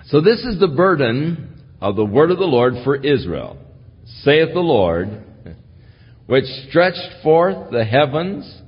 [0.06, 3.58] So this is the burden of the word of the Lord for Israel,
[4.22, 5.24] saith the Lord,
[6.28, 8.62] which stretched forth the heavens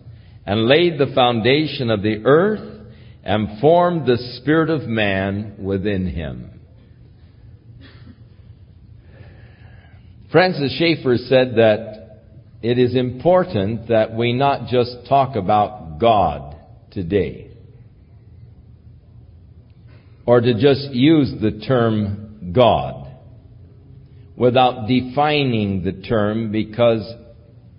[0.48, 2.86] and laid the foundation of the earth
[3.22, 6.62] and formed the spirit of man within him.
[10.32, 12.22] Francis Schaeffer said that
[12.62, 16.56] it is important that we not just talk about God
[16.92, 17.52] today,
[20.26, 23.08] or to just use the term God
[24.38, 27.02] without defining the term because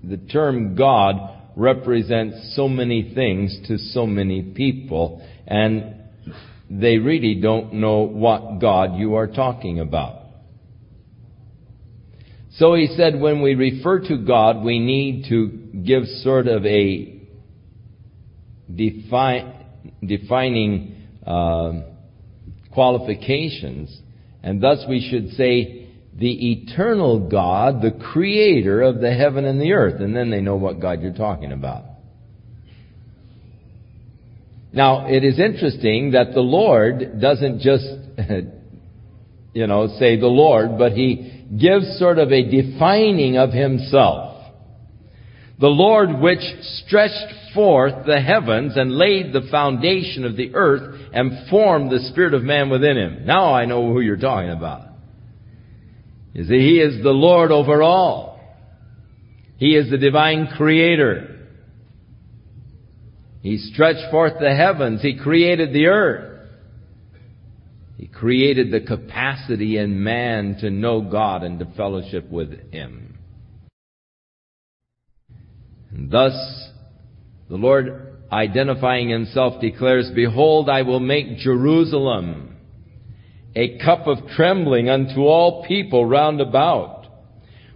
[0.05, 5.27] the term God represents so many things to so many people.
[5.47, 5.97] And
[6.71, 10.23] they really don't know what God you are talking about.
[12.53, 15.49] So he said when we refer to God, we need to
[15.83, 17.23] give sort of a
[18.75, 19.53] defi-
[20.05, 21.73] defining uh,
[22.73, 23.97] qualifications,
[24.43, 25.78] and thus we should say
[26.19, 30.57] the eternal God, the creator of the heaven and the earth, and then they know
[30.57, 31.85] what God you're talking about.
[34.73, 37.85] Now, it is interesting that the Lord doesn't just,
[39.55, 44.29] you know, say the Lord, but He gives sort of a defining of Himself.
[45.61, 46.41] The Lord which
[46.85, 52.35] stretched forth the heavens and laid the foundation of the earth and formed the spirit
[52.35, 53.27] of man within him.
[53.27, 54.88] Now I know who you're talking about.
[56.33, 58.41] You see, He is the Lord over all.
[59.59, 61.47] He is the divine creator.
[63.43, 65.03] He stretched forth the heavens.
[65.03, 66.49] He created the earth.
[67.97, 73.19] He created the capacity in man to know God and to fellowship with Him.
[75.91, 76.33] And thus,
[77.49, 82.48] the Lord identifying Himself declares, Behold, I will make Jerusalem
[83.55, 87.07] a cup of trembling unto all people round about,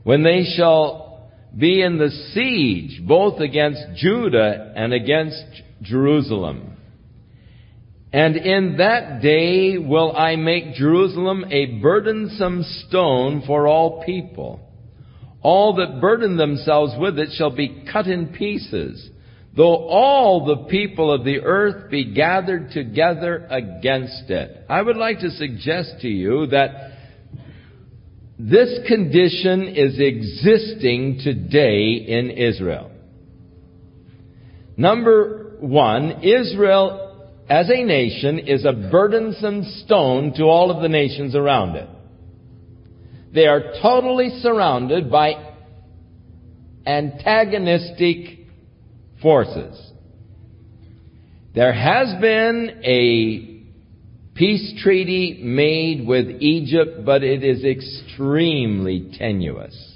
[0.05, 5.45] when they shall be in the siege, both against Judah and against
[5.83, 6.77] Jerusalem.
[8.13, 14.61] And in that day will I make Jerusalem a burdensome stone for all people.
[15.43, 19.11] All that burden themselves with it shall be cut in pieces,
[19.55, 24.65] though all the people of the earth be gathered together against it.
[24.69, 26.93] I would like to suggest to you that
[28.39, 32.91] this condition is existing today in Israel.
[34.77, 41.37] Number one, Israel as a nation is a burdensome stone to all of the nations
[41.37, 41.89] around it.
[43.35, 45.35] They are totally surrounded by
[46.87, 48.42] antagonistic
[49.23, 49.93] forces.
[51.55, 53.63] There has been a
[54.35, 59.93] peace treaty made with Egypt, but it is extremely tenuous.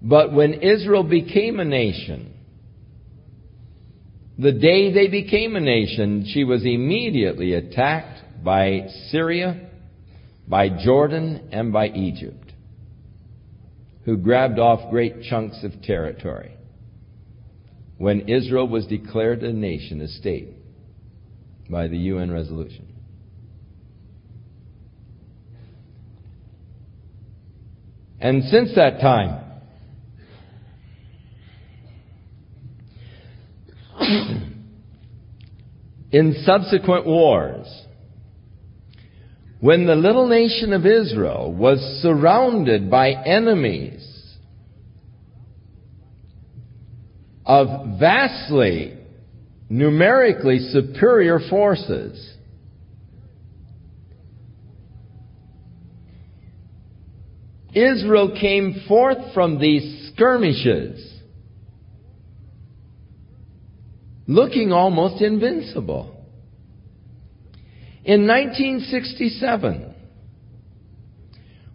[0.00, 2.34] But when Israel became a nation,
[4.38, 9.70] the day they became a nation, she was immediately attacked by Syria
[10.46, 12.52] by Jordan and by Egypt,
[14.04, 16.56] who grabbed off great chunks of territory
[17.96, 20.48] when Israel was declared a nation, a state,
[21.70, 22.94] by the UN resolution.
[28.20, 29.40] And since that time,
[36.10, 37.83] in subsequent wars,
[39.64, 44.36] when the little nation of Israel was surrounded by enemies
[47.46, 48.94] of vastly
[49.70, 52.36] numerically superior forces,
[57.72, 61.22] Israel came forth from these skirmishes
[64.26, 66.13] looking almost invincible.
[68.04, 69.94] In 1967,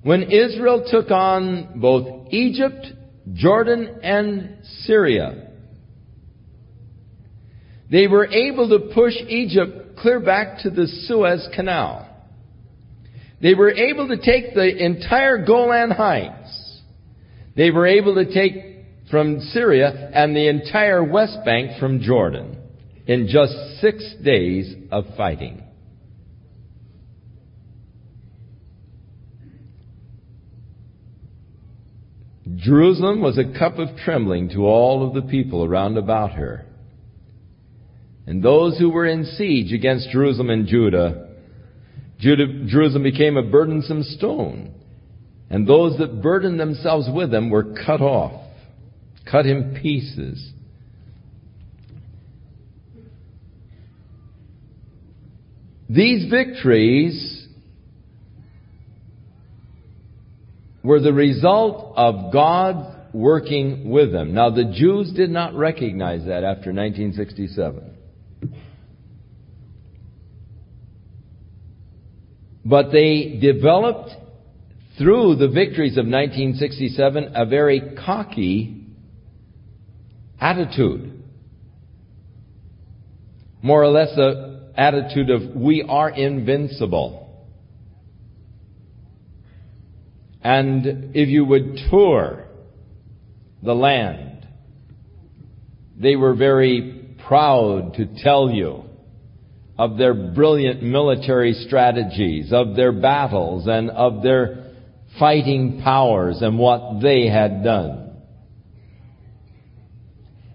[0.03, 2.85] when Israel took on both Egypt,
[3.33, 5.47] Jordan, and Syria,
[7.91, 12.07] they were able to push Egypt clear back to the Suez Canal.
[13.41, 16.81] They were able to take the entire Golan Heights.
[17.55, 22.57] They were able to take from Syria and the entire West Bank from Jordan
[23.07, 25.63] in just six days of fighting.
[32.55, 36.65] Jerusalem was a cup of trembling to all of the people around about her.
[38.25, 41.29] And those who were in siege against Jerusalem and Judah,
[42.19, 44.73] Judah Jerusalem became a burdensome stone.
[45.49, 48.43] And those that burdened themselves with them were cut off,
[49.29, 50.51] cut in pieces.
[55.89, 57.38] These victories
[60.83, 64.33] were the result of God working with them.
[64.33, 67.97] Now, the Jews did not recognize that after 1967.
[72.65, 74.11] But they developed
[74.97, 78.85] through the victories of 1967, a very cocky
[80.39, 81.23] attitude.
[83.61, 87.18] More or less a attitude of we are invincible.
[90.41, 92.45] And if you would tour
[93.61, 94.47] the land,
[95.97, 98.83] they were very proud to tell you
[99.77, 104.71] of their brilliant military strategies, of their battles, and of their
[105.17, 108.17] fighting powers and what they had done.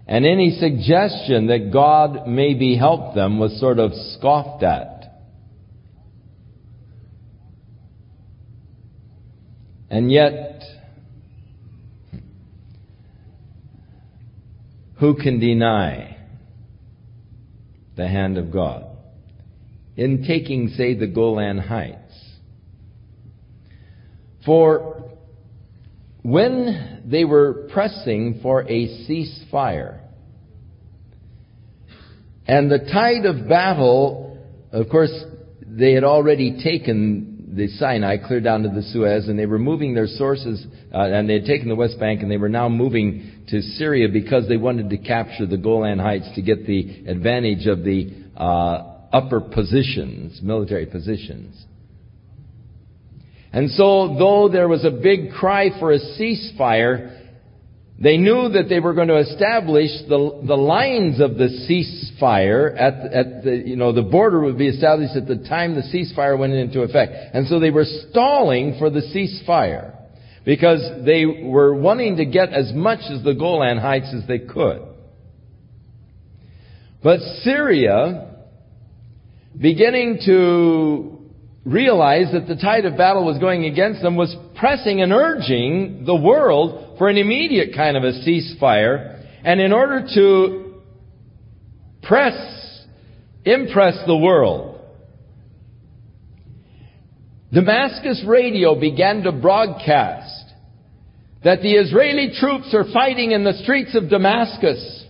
[0.07, 4.94] And any suggestion that God maybe helped them was sort of scoffed at.
[9.89, 10.63] And yet,
[14.99, 16.17] who can deny
[17.95, 18.95] the hand of God?
[19.95, 21.99] in taking, say, the Golan Heights.
[24.45, 25.03] For
[26.21, 30.01] when they were pressing for a ceasefire,
[32.47, 34.37] and the tide of battle,
[34.71, 35.13] of course,
[35.65, 39.93] they had already taken the Sinai clear down to the Suez, and they were moving
[39.93, 43.45] their sources, uh, and they had taken the West Bank, and they were now moving
[43.49, 47.83] to Syria because they wanted to capture the Golan Heights to get the advantage of
[47.83, 51.63] the uh, upper positions, military positions.
[53.53, 57.14] And so, though there was a big cry for a ceasefire,
[57.97, 63.13] they knew that they were going to establish the, the lines of the ceasefire at,
[63.13, 66.51] at the, you know, the border would be established at the time the ceasefire went
[66.51, 67.13] into effect.
[67.33, 69.95] And so they were stalling for the ceasefire
[70.43, 74.81] because they were wanting to get as much as the Golan Heights as they could.
[77.01, 78.35] But Syria
[79.59, 81.14] beginning to
[81.65, 86.15] realize that the tide of battle was going against them, was pressing and urging the
[86.15, 89.23] world for an immediate kind of a ceasefire.
[89.43, 90.75] And in order to
[92.03, 92.85] press,
[93.43, 94.79] impress the world,
[97.51, 100.45] Damascus radio began to broadcast
[101.43, 105.05] that the Israeli troops are fighting in the streets of Damascus.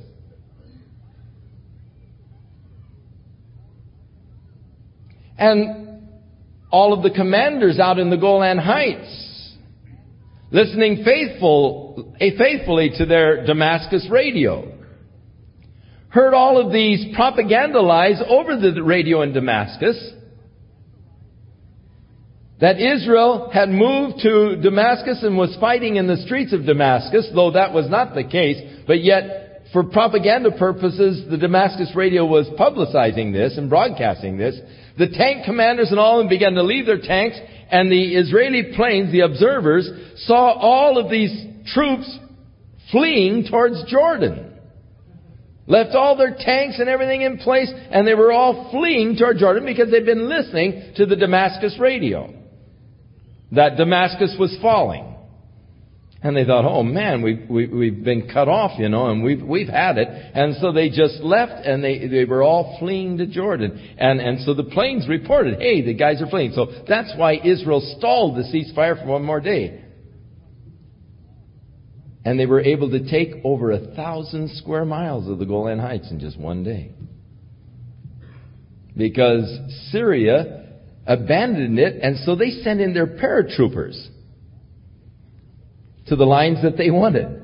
[5.38, 5.85] And
[6.76, 9.54] all of the commanders out in the Golan Heights,
[10.52, 14.74] listening faithful, eh, faithfully to their Damascus radio,
[16.10, 19.98] heard all of these propaganda lies over the radio in Damascus
[22.60, 27.52] that Israel had moved to Damascus and was fighting in the streets of Damascus, though
[27.52, 33.32] that was not the case, but yet for propaganda purposes, the Damascus radio was publicizing
[33.32, 34.60] this and broadcasting this,
[34.98, 37.38] the tank commanders and all of them began to leave their tanks,
[37.70, 39.90] and the Israeli planes, the observers,
[40.26, 41.34] saw all of these
[41.74, 42.20] troops
[42.92, 44.54] fleeing towards Jordan.
[45.68, 49.66] Left all their tanks and everything in place, and they were all fleeing toward Jordan
[49.66, 52.32] because they'd been listening to the Damascus radio.
[53.52, 55.15] That Damascus was falling.
[56.26, 59.44] And they thought, oh man, we've, we, we've been cut off, you know, and we've,
[59.44, 60.08] we've had it.
[60.08, 63.96] And so they just left and they, they were all fleeing to Jordan.
[64.00, 66.54] And, and so the planes reported, hey, the guys are fleeing.
[66.54, 69.84] So that's why Israel stalled the ceasefire for one more day.
[72.26, 76.10] And they were able to take over a thousand square miles of the Golan Heights
[76.10, 76.92] in just one day.
[78.98, 79.46] Because
[79.92, 84.10] Syria abandoned it, and so they sent in their paratroopers
[86.08, 87.42] to the lines that they wanted.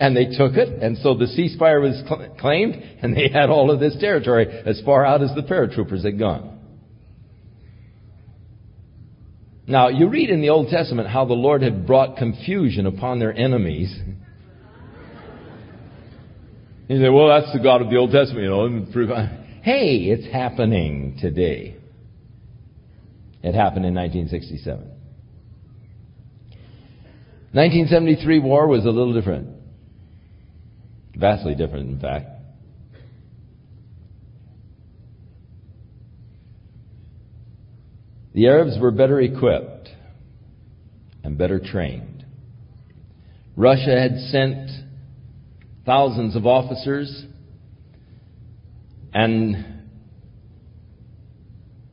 [0.00, 3.70] And they took it, and so the ceasefire was cl- claimed, and they had all
[3.70, 6.58] of this territory as far out as the paratroopers had gone.
[9.66, 13.32] Now, you read in the Old Testament how the Lord had brought confusion upon their
[13.32, 13.96] enemies.
[16.86, 19.28] You say, well, that's the God of the Old Testament, you know.
[19.62, 21.78] Hey, it's happening today.
[23.42, 24.90] It happened in 1967.
[27.54, 29.46] 1973 war was a little different.
[31.14, 32.26] Vastly different, in fact.
[38.34, 39.88] The Arabs were better equipped
[41.22, 42.26] and better trained.
[43.56, 44.68] Russia had sent
[45.86, 47.24] thousands of officers
[49.12, 49.64] and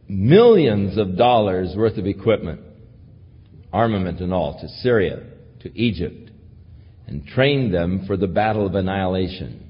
[0.07, 2.61] millions of dollars worth of equipment,
[3.71, 5.27] armament and all, to Syria
[5.61, 6.31] to Egypt
[7.07, 9.69] and trained them for the battle of annihilation.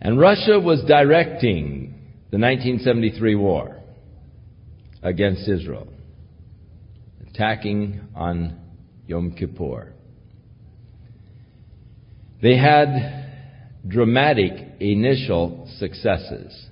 [0.00, 1.94] And Russia was directing
[2.30, 3.78] the 1973 war
[5.02, 5.88] against Israel.
[7.28, 8.60] attacking on
[9.06, 9.94] Yom Kippur.
[12.42, 16.66] They had dramatic initial successes.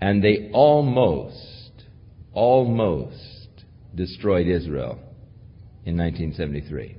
[0.00, 1.72] And they almost,
[2.32, 3.48] almost
[3.94, 4.98] destroyed Israel
[5.86, 6.96] in 1973.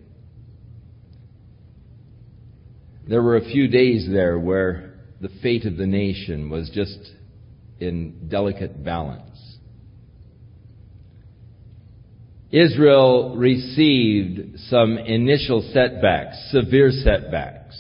[3.08, 6.98] There were a few days there where the fate of the nation was just
[7.80, 9.58] in delicate balance.
[12.52, 17.76] Israel received some initial setbacks, severe setbacks.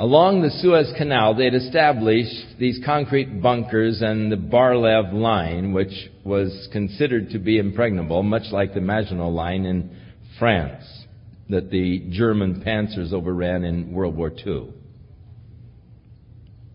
[0.00, 5.92] Along the Suez Canal, they had established these concrete bunkers and the Bar-Lev line, which
[6.24, 9.94] was considered to be impregnable, much like the Maginot Line in
[10.38, 10.84] France
[11.50, 14.72] that the German panzers overran in World War II.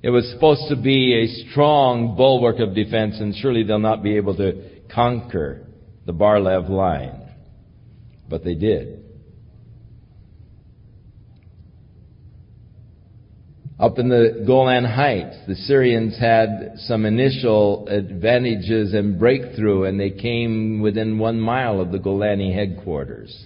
[0.04, 4.18] It was supposed to be a strong bulwark of defense, and surely they'll not be
[4.18, 5.66] able to conquer
[6.06, 7.28] the Bar-Lev line.
[8.30, 9.05] But they did.
[13.78, 20.12] Up in the Golan Heights, the Syrians had some initial advantages and breakthrough, and they
[20.12, 23.46] came within one mile of the Golani headquarters.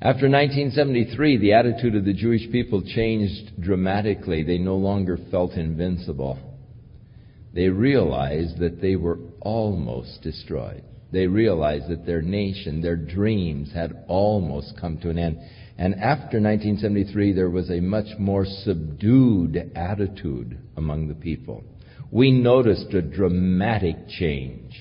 [0.00, 4.44] After 1973, the attitude of the Jewish people changed dramatically.
[4.44, 6.38] They no longer felt invincible.
[7.52, 10.84] They realized that they were almost destroyed.
[11.10, 15.40] They realized that their nation, their dreams had almost come to an end.
[15.78, 21.62] And after 1973, there was a much more subdued attitude among the people.
[22.10, 24.74] We noticed a dramatic change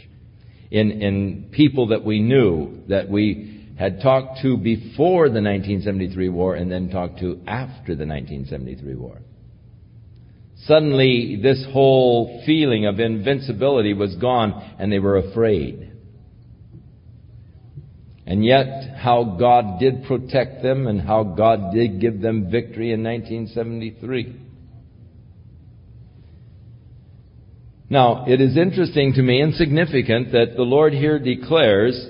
[0.71, 6.55] in, in people that we knew, that we had talked to before the 1973 war
[6.55, 9.21] and then talked to after the 1973 war.
[10.65, 15.86] Suddenly, this whole feeling of invincibility was gone and they were afraid.
[18.28, 23.01] And yet, how God did protect them and how God did give them victory in
[23.01, 24.36] 1973.
[27.89, 32.09] Now, it is interesting to me and significant that the Lord here declares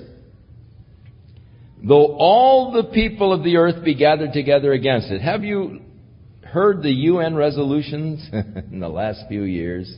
[1.86, 5.20] though all the people of the earth be gathered together against it.
[5.20, 5.82] Have you
[6.42, 8.28] heard the UN resolutions
[8.72, 9.94] in the last few years?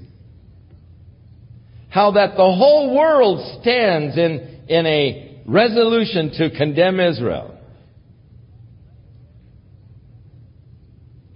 [1.88, 7.56] How that the whole world stands in, in a resolution to condemn Israel.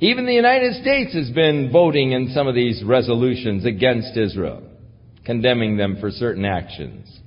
[0.00, 4.62] Even the United States has been voting in some of these resolutions against Israel,
[5.24, 7.20] condemning them for certain actions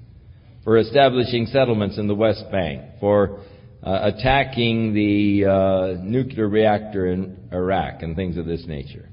[0.68, 3.40] for establishing settlements in the West Bank, for
[3.82, 9.08] uh, attacking the uh, nuclear reactor in Iraq, and things of this nature.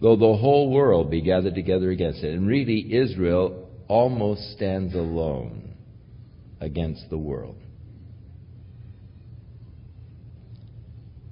[0.00, 5.74] Though the whole world be gathered together against it, and really Israel almost stands alone
[6.60, 7.56] against the world.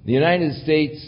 [0.05, 0.99] The United States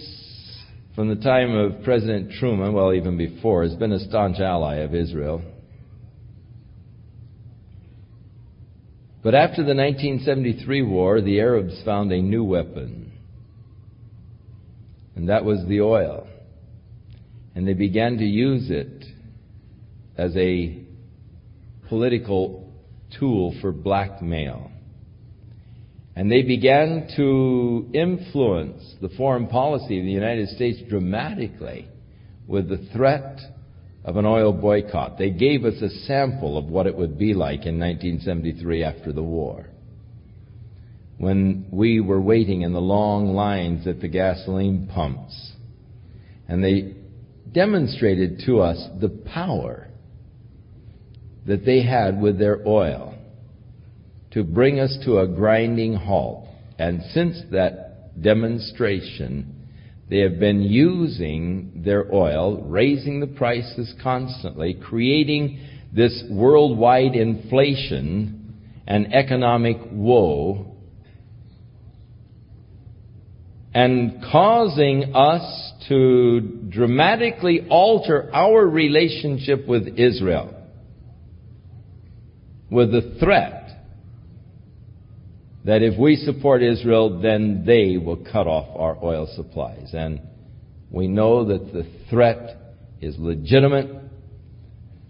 [0.95, 4.93] from the time of President Truman, well, even before, has been a staunch ally of
[4.93, 5.41] Israel.
[9.24, 13.12] But after the 1973 war, the Arabs found a new weapon,
[15.16, 16.28] and that was the oil.
[17.56, 19.06] And they began to use it
[20.18, 20.84] as a
[21.89, 22.72] political
[23.20, 24.72] tool for blackmail.
[26.16, 31.88] And they began to influence the foreign policy of the United States dramatically
[32.47, 33.39] with the threat
[34.04, 35.18] of an oil boycott.
[35.18, 39.24] They gave us a sample of what it would be like in 1973 after the
[39.24, 39.68] war.
[41.18, 45.52] When we were waiting in the long lines at the gasoline pumps.
[46.47, 46.95] And they
[47.52, 49.88] demonstrated to us the power
[51.46, 53.16] that they had with their oil
[54.32, 56.48] to bring us to a grinding halt.
[56.80, 59.68] And since that demonstration,
[60.10, 65.60] they have been using their oil, raising the prices constantly, creating
[65.94, 70.70] this worldwide inflation and economic woe,
[73.74, 80.55] and causing us to dramatically alter our relationship with Israel
[82.69, 83.61] with the threat
[85.65, 89.91] that if we support Israel, then they will cut off our oil supplies.
[89.93, 90.22] And
[90.89, 92.57] we know that the threat
[92.99, 93.89] is legitimate.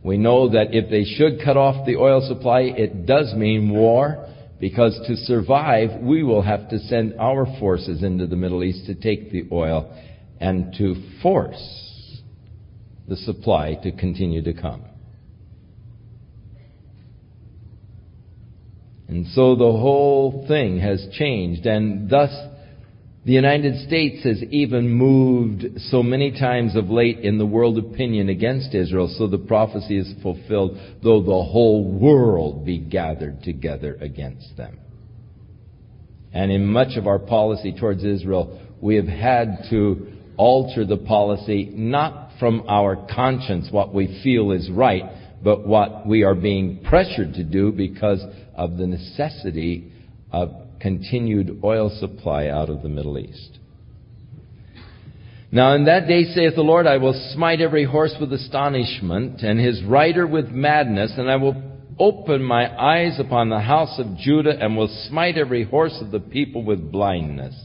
[0.04, 4.28] We know that if they should cut off the oil supply, it does mean war
[4.62, 8.94] Because to survive, we will have to send our forces into the Middle East to
[8.94, 9.92] take the oil
[10.40, 12.22] and to force
[13.08, 14.84] the supply to continue to come.
[19.08, 22.30] And so the whole thing has changed, and thus
[23.24, 28.30] the United States has even moved so many times of late in the world opinion
[28.30, 34.58] against Israel, so the prophecy is fulfilled, though the whole world be gathered together against
[34.58, 34.80] them.
[36.34, 41.70] And in much of our policy towards Israel, we have had to alter the policy
[41.72, 45.04] not from our conscience, what we feel is right,
[45.44, 48.24] but what we are being pressured to do because
[48.56, 49.92] of the necessity
[50.32, 50.50] of
[50.82, 53.60] continued oil supply out of the Middle East.
[55.52, 59.60] Now in that day saith the Lord, I will smite every horse with astonishment, and
[59.60, 61.62] his rider with madness, and I will
[62.00, 66.22] open my eyes upon the house of Judah, and will smite every horse of the
[66.22, 67.56] people with blindness.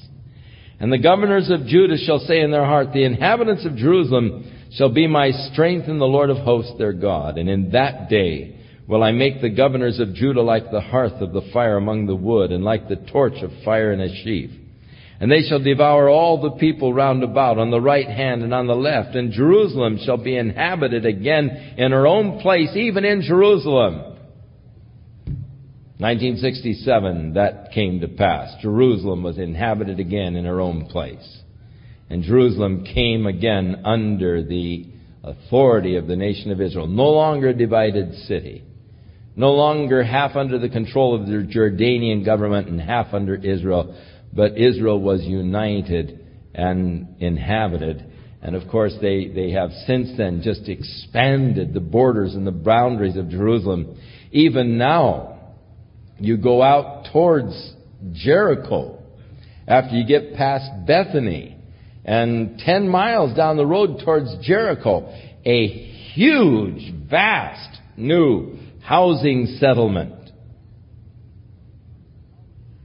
[0.78, 4.92] And the governors of Judah shall say in their heart, The inhabitants of Jerusalem shall
[4.92, 7.38] be my strength in the Lord of hosts their God.
[7.38, 8.55] And in that day
[8.88, 12.14] will I make the governors of Judah like the hearth of the fire among the
[12.16, 14.50] wood, and like the torch of fire in a sheaf.
[15.18, 18.66] And they shall devour all the people round about, on the right hand and on
[18.66, 24.16] the left, and Jerusalem shall be inhabited again in her own place, even in Jerusalem.
[25.98, 28.54] 1967, that came to pass.
[28.60, 31.40] Jerusalem was inhabited again in her own place.
[32.10, 34.86] And Jerusalem came again under the
[35.24, 36.86] authority of the nation of Israel.
[36.86, 38.65] No longer a divided city
[39.36, 43.94] no longer half under the control of the Jordanian government and half under Israel,
[44.32, 48.12] but Israel was united and inhabited.
[48.40, 53.16] And of course, they, they have since then just expanded the borders and the boundaries
[53.16, 53.98] of Jerusalem.
[54.32, 55.54] Even now,
[56.18, 57.74] you go out towards
[58.12, 58.98] Jericho
[59.68, 61.58] after you get past Bethany
[62.04, 65.12] and 10 miles down the road towards Jericho,
[65.44, 65.66] a
[66.14, 70.14] huge, vast, new housing settlement.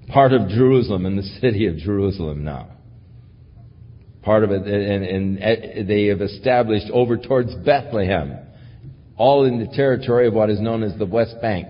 [0.08, 2.72] Part of Jerusalem in the city of Jerusalem now.
[4.24, 8.36] Part of it, and, and eh, they have established over towards Bethlehem,
[9.16, 11.68] all in the territory of what is known as the West Bank.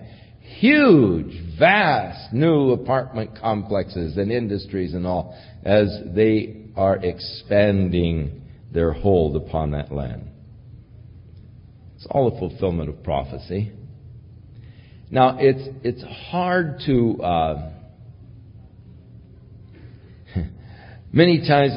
[0.60, 9.36] Huge, vast new apartment complexes and industries and all as they are expanding their hold
[9.36, 10.30] upon that land.
[11.98, 13.74] It's all a fulfillment of prophecy.
[15.12, 16.02] Now, it's, it's
[16.32, 17.72] hard to, uh,
[21.12, 21.74] many times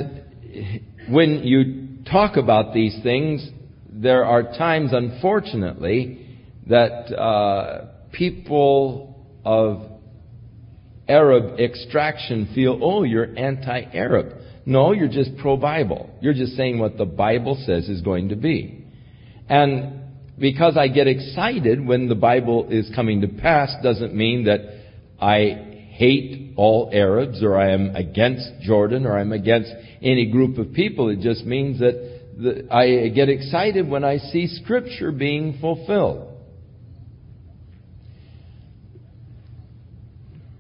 [1.09, 3.49] when you talk about these things,
[3.91, 6.29] there are times, unfortunately,
[6.69, 9.83] that uh, people of
[11.09, 14.41] Arab extraction feel, oh, you're anti Arab.
[14.65, 16.09] No, you're just pro Bible.
[16.21, 18.85] You're just saying what the Bible says is going to be.
[19.49, 20.04] And
[20.39, 24.61] because I get excited when the Bible is coming to pass doesn't mean that
[25.21, 29.73] I hate all Arabs or I am against Jordan or I'm against
[30.03, 31.09] any group of people.
[31.09, 36.33] It just means that the, I get excited when I see Scripture being fulfilled.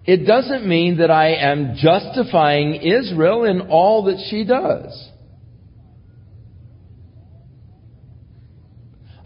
[0.06, 5.10] It doesn't mean that I am justifying Israel in all that she does.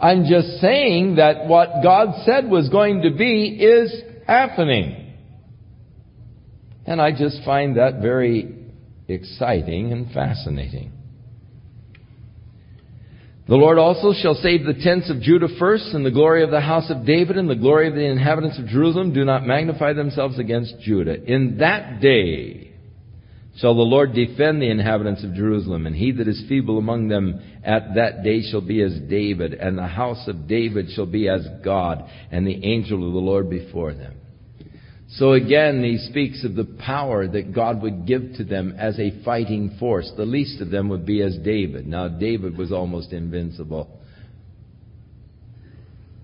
[0.00, 3.92] I'm just saying that what God said was going to be is
[4.26, 5.14] happening.
[6.86, 8.54] And I just find that very
[9.08, 10.92] exciting and fascinating.
[13.48, 16.60] The Lord also shall save the tents of Judah first, and the glory of the
[16.60, 20.38] house of David, and the glory of the inhabitants of Jerusalem do not magnify themselves
[20.38, 21.22] against Judah.
[21.24, 22.67] In that day,
[23.60, 27.40] shall the Lord defend the inhabitants of Jerusalem, and he that is feeble among them
[27.64, 31.46] at that day shall be as David, and the house of David shall be as
[31.64, 34.14] God, and the angel of the Lord before them.
[35.10, 39.22] So again, he speaks of the power that God would give to them as a
[39.24, 40.10] fighting force.
[40.16, 41.86] The least of them would be as David.
[41.86, 43.98] Now, David was almost invincible,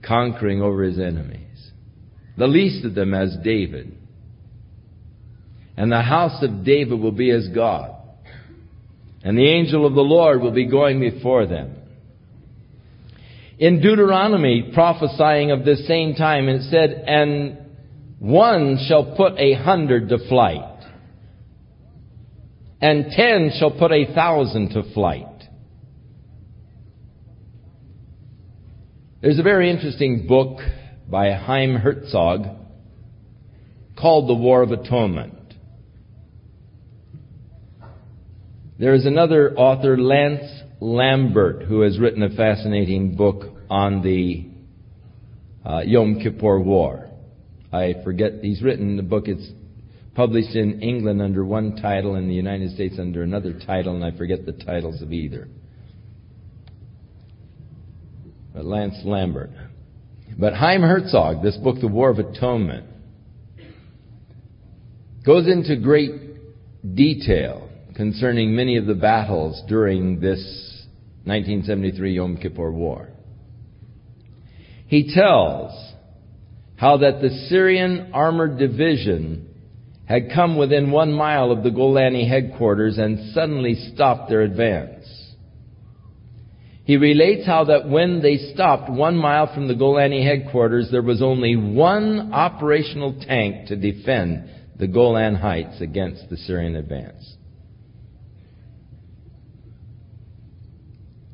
[0.06, 1.40] conquering over his enemies.
[2.36, 3.96] The least of them as David
[5.76, 7.94] and the house of David will be as God.
[9.22, 11.76] And the angel of the Lord will be going before them.
[13.58, 17.58] In Deuteronomy, prophesying of this same time, it said, And
[18.18, 20.86] one shall put a hundred to flight,
[22.80, 25.26] and ten shall put a thousand to flight.
[29.22, 30.58] There's a very interesting book
[31.08, 32.46] by Chaim Herzog
[33.98, 35.34] called the War of Atonement.
[38.76, 40.50] There is another author, Lance
[40.80, 44.48] Lambert, who has written a fascinating book on the
[45.64, 47.08] uh, Yom Kippur War.
[47.72, 49.48] I forget, he's written the book, it's
[50.16, 54.16] published in England under one title, in the United States under another title, and I
[54.16, 55.48] forget the titles of either.
[58.52, 59.50] But Lance Lambert.
[60.36, 62.86] But Chaim Herzog, this book, The War of Atonement,
[65.24, 66.12] goes into great
[66.96, 67.63] detail
[67.94, 70.40] concerning many of the battles during this
[71.24, 73.08] 1973 Yom Kippur War.
[74.86, 75.72] He tells
[76.76, 79.48] how that the Syrian armored division
[80.06, 85.06] had come within one mile of the Golani headquarters and suddenly stopped their advance.
[86.84, 91.22] He relates how that when they stopped one mile from the Golani headquarters, there was
[91.22, 97.36] only one operational tank to defend the Golan Heights against the Syrian advance.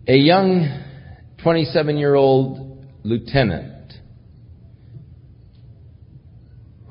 [0.09, 0.83] A young
[1.43, 3.93] 27 year old lieutenant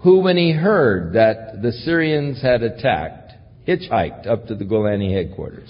[0.02, 3.34] who, when he heard that the Syrians had attacked,
[3.68, 5.70] hitchhiked up to the Golani headquarters.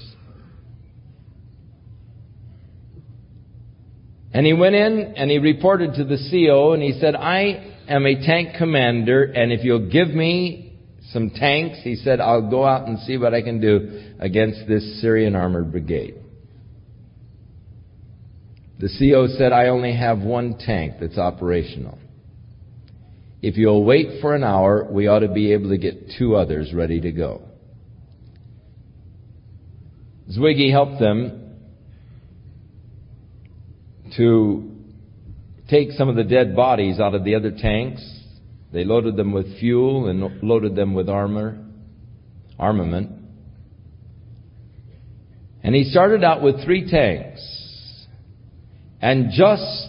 [4.31, 8.05] And he went in and he reported to the CO and he said, I am
[8.05, 10.77] a tank commander and if you'll give me
[11.11, 15.01] some tanks, he said, I'll go out and see what I can do against this
[15.01, 16.15] Syrian armored brigade.
[18.79, 21.99] The CO said, I only have one tank that's operational.
[23.41, 26.73] If you'll wait for an hour, we ought to be able to get two others
[26.73, 27.41] ready to go.
[30.31, 31.55] Zwiggy helped them
[34.15, 34.71] to
[35.69, 38.01] take some of the dead bodies out of the other tanks.
[38.71, 41.57] They loaded them with fuel and loaded them with armor,
[42.57, 43.11] armament.
[45.63, 47.58] And he started out with three tanks.
[49.01, 49.87] And just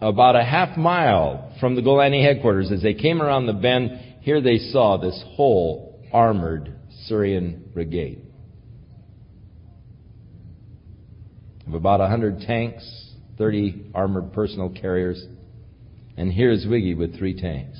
[0.00, 4.40] about a half mile from the Golani headquarters, as they came around the bend, here
[4.40, 6.74] they saw this whole armored
[7.06, 8.22] Syrian brigade.
[11.66, 12.84] Of about a hundred tanks,
[13.38, 15.24] 30 armored personal carriers,
[16.16, 17.78] and here's Wiggy with three tanks.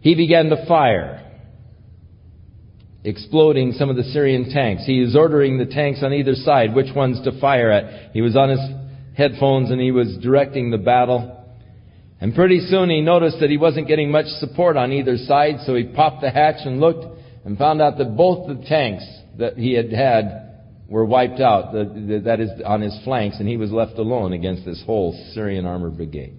[0.00, 1.25] He began to fire
[3.06, 4.84] exploding some of the Syrian tanks.
[4.84, 8.12] He is ordering the tanks on either side which ones to fire at.
[8.12, 8.60] He was on his
[9.16, 11.32] headphones and he was directing the battle.
[12.20, 15.76] And pretty soon he noticed that he wasn't getting much support on either side, so
[15.76, 17.06] he popped the hatch and looked
[17.44, 19.04] and found out that both the tanks
[19.38, 20.42] that he had had
[20.88, 24.82] were wiped out, that is on his flanks, and he was left alone against this
[24.84, 26.36] whole Syrian armored brigade.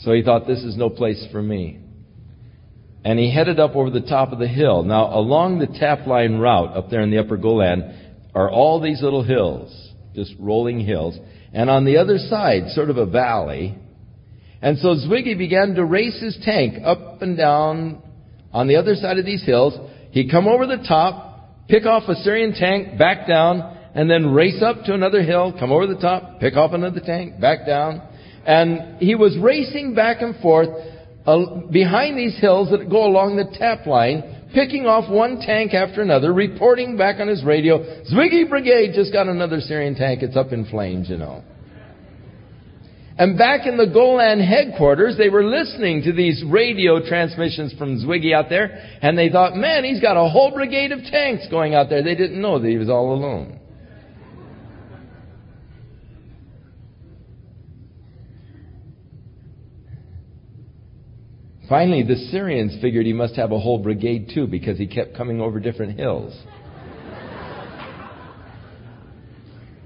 [0.00, 1.83] So he thought, this is no place for me
[3.04, 4.82] and he headed up over the top of the hill.
[4.82, 9.22] Now, along the Tapline route up there in the upper Golan are all these little
[9.22, 11.16] hills, just rolling hills,
[11.52, 13.78] and on the other side, sort of a valley.
[14.62, 18.02] And so Zwiggy began to race his tank up and down
[18.52, 19.74] on the other side of these hills.
[20.12, 24.62] He'd come over the top, pick off a Syrian tank, back down, and then race
[24.62, 28.00] up to another hill, come over the top, pick off another tank, back down.
[28.46, 30.68] And he was racing back and forth
[31.26, 36.32] Uh, behind these hills that go along the Tapline, picking off one tank after another,
[36.32, 37.78] reporting back on his radio,
[38.12, 41.42] Zwiggy Brigade just got another Syrian tank, it's up in flames, you know.
[43.16, 48.34] And back in the Golan headquarters, they were listening to these radio transmissions from Zwiggy
[48.34, 51.88] out there, and they thought, man, he's got a whole brigade of tanks going out
[51.88, 52.02] there.
[52.02, 53.60] They didn't know that he was all alone.
[61.68, 65.40] Finally, the Syrians figured he must have a whole brigade too because he kept coming
[65.40, 66.38] over different hills.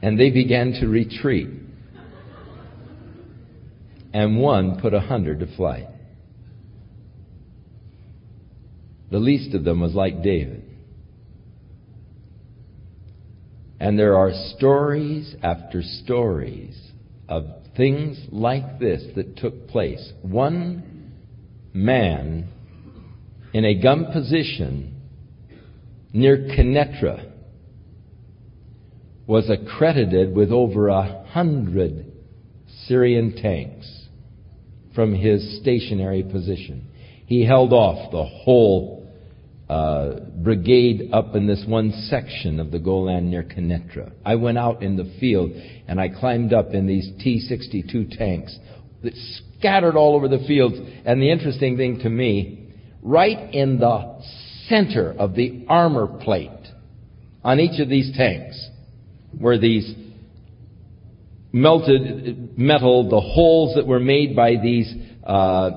[0.02, 1.48] and they began to retreat.
[4.12, 5.86] And one put a hundred to flight.
[9.10, 10.64] The least of them was like David.
[13.80, 16.76] And there are stories after stories
[17.28, 20.12] of things like this that took place.
[20.22, 20.87] One
[21.72, 22.48] man
[23.52, 24.94] in a gun position
[26.12, 27.30] near Kenetra
[29.26, 32.12] was accredited with over a hundred
[32.86, 34.06] Syrian tanks
[34.94, 36.88] from his stationary position.
[37.26, 39.06] He held off the whole
[39.68, 44.12] uh, brigade up in this one section of the Golan near Kenetra.
[44.24, 45.50] I went out in the field
[45.86, 48.58] and I climbed up in these T 62 tanks
[49.02, 49.14] that
[49.58, 50.76] scattered all over the fields.
[51.04, 54.22] And the interesting thing to me, right in the
[54.68, 56.50] center of the armor plate
[57.42, 58.68] on each of these tanks
[59.38, 59.94] were these
[61.52, 64.92] melted metal, the holes that were made by these
[65.24, 65.70] uh,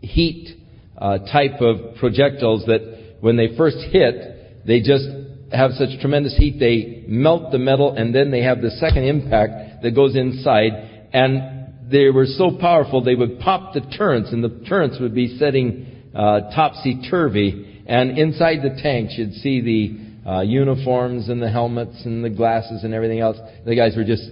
[0.00, 0.58] heat
[0.96, 5.04] uh, type of projectiles that when they first hit, they just
[5.52, 9.82] have such tremendous heat, they melt the metal and then they have the second impact
[9.82, 14.64] that goes inside and they were so powerful they would pop the turrets and the
[14.68, 21.28] turrets would be setting uh, topsy-turvy and inside the tanks you'd see the uh, uniforms
[21.28, 23.36] and the helmets and the glasses and everything else.
[23.64, 24.28] The guys were just,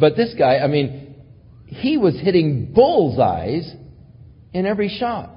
[0.00, 1.16] but this guy, I mean,
[1.66, 3.70] he was hitting bullseyes
[4.52, 5.30] in every shot.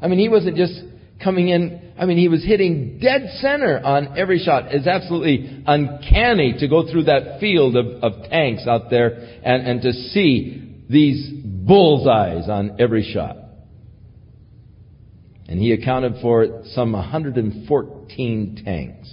[0.00, 0.74] I mean, he wasn't just
[1.22, 1.94] coming in.
[1.98, 4.74] I mean, he was hitting dead center on every shot.
[4.74, 9.08] It's absolutely uncanny to go through that field of, of tanks out there
[9.42, 13.36] and, and to see these bullseyes on every shot.
[15.48, 19.12] And he accounted for some 114 tanks.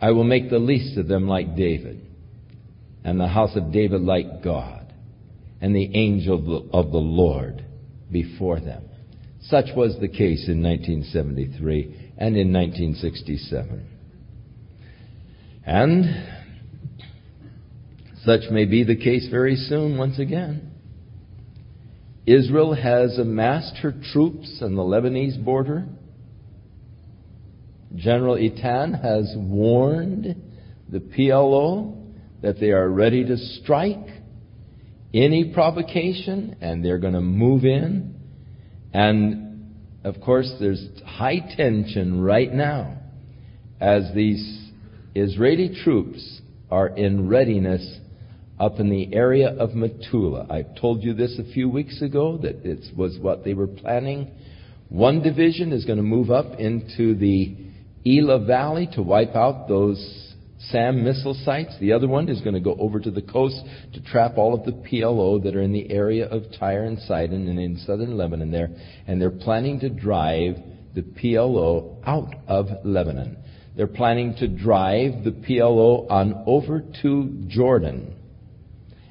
[0.00, 2.04] I will make the least of them like David,
[3.04, 4.92] and the house of David like God,
[5.60, 7.64] and the angel of the Lord
[8.10, 8.84] before them.
[9.42, 13.86] Such was the case in 1973 and in 1967.
[15.64, 16.41] And
[18.24, 20.70] such may be the case very soon once again.
[22.24, 25.86] Israel has amassed her troops on the Lebanese border.
[27.96, 30.36] General Eitan has warned
[30.88, 31.98] the PLO
[32.42, 34.06] that they are ready to strike
[35.12, 38.14] any provocation and they're going to move in.
[38.94, 42.98] And of course, there's high tension right now
[43.80, 44.70] as these
[45.14, 47.98] Israeli troops are in readiness
[48.62, 50.48] up in the area of Metula.
[50.48, 54.30] I told you this a few weeks ago that it was what they were planning.
[54.88, 57.56] One division is going to move up into the
[58.06, 59.98] Elah Valley to wipe out those
[60.70, 61.74] SAM missile sites.
[61.80, 63.60] The other one is going to go over to the coast
[63.94, 67.48] to trap all of the PLO that are in the area of Tyre and Sidon
[67.48, 68.70] and in southern Lebanon there.
[69.08, 70.54] And they're planning to drive
[70.94, 73.38] the PLO out of Lebanon.
[73.76, 78.18] They're planning to drive the PLO on over to Jordan.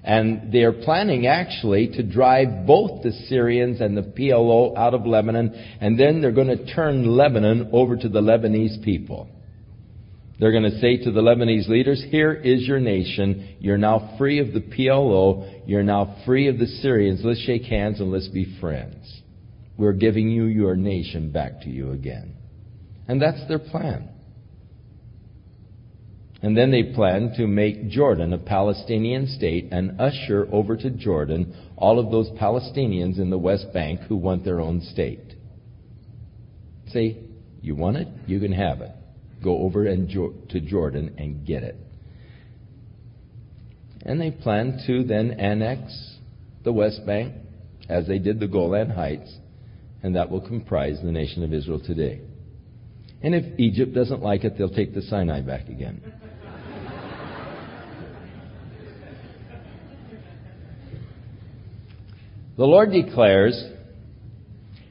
[0.04, 5.06] And they are planning actually to drive both the Syrians and the PLO out of
[5.06, 9.30] Lebanon, and then they're going to turn Lebanon over to the Lebanese people.
[10.40, 13.58] They're going to say to the Lebanese leaders, here is your nation.
[13.60, 15.62] You're now free of the PLO.
[15.68, 17.22] You're now free of the Syrians.
[17.24, 19.22] Let's shake hands and let's be friends.
[19.78, 22.34] We're giving you your nation back to you again.
[23.08, 24.10] And that's their plan.
[26.44, 31.56] And then they plan to make Jordan a Palestinian state and usher over to Jordan
[31.78, 35.36] all of those Palestinians in the West Bank who want their own state.
[36.88, 37.18] Say,
[37.62, 38.08] you want it?
[38.26, 38.92] You can have it
[39.44, 41.76] go over and to Jordan and get it.
[44.04, 46.18] And they plan to then annex
[46.64, 47.36] the West Bank
[47.90, 49.32] as they did the Golan Heights,
[50.02, 52.22] and that will comprise the nation of Israel today.
[53.22, 56.02] And if Egypt doesn't like it, they'll take the Sinai back again.
[62.62, 63.60] The Lord declares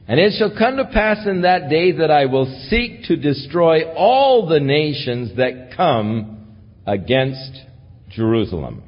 [0.05, 3.89] and it shall come to pass in that day that I will seek to destroy
[3.93, 7.61] all the nations that come against
[8.09, 8.83] Jerusalem.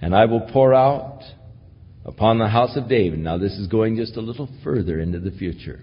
[0.00, 1.20] And I will pour out
[2.04, 3.20] upon the house of David.
[3.20, 5.78] Now this is going just a little further into the future.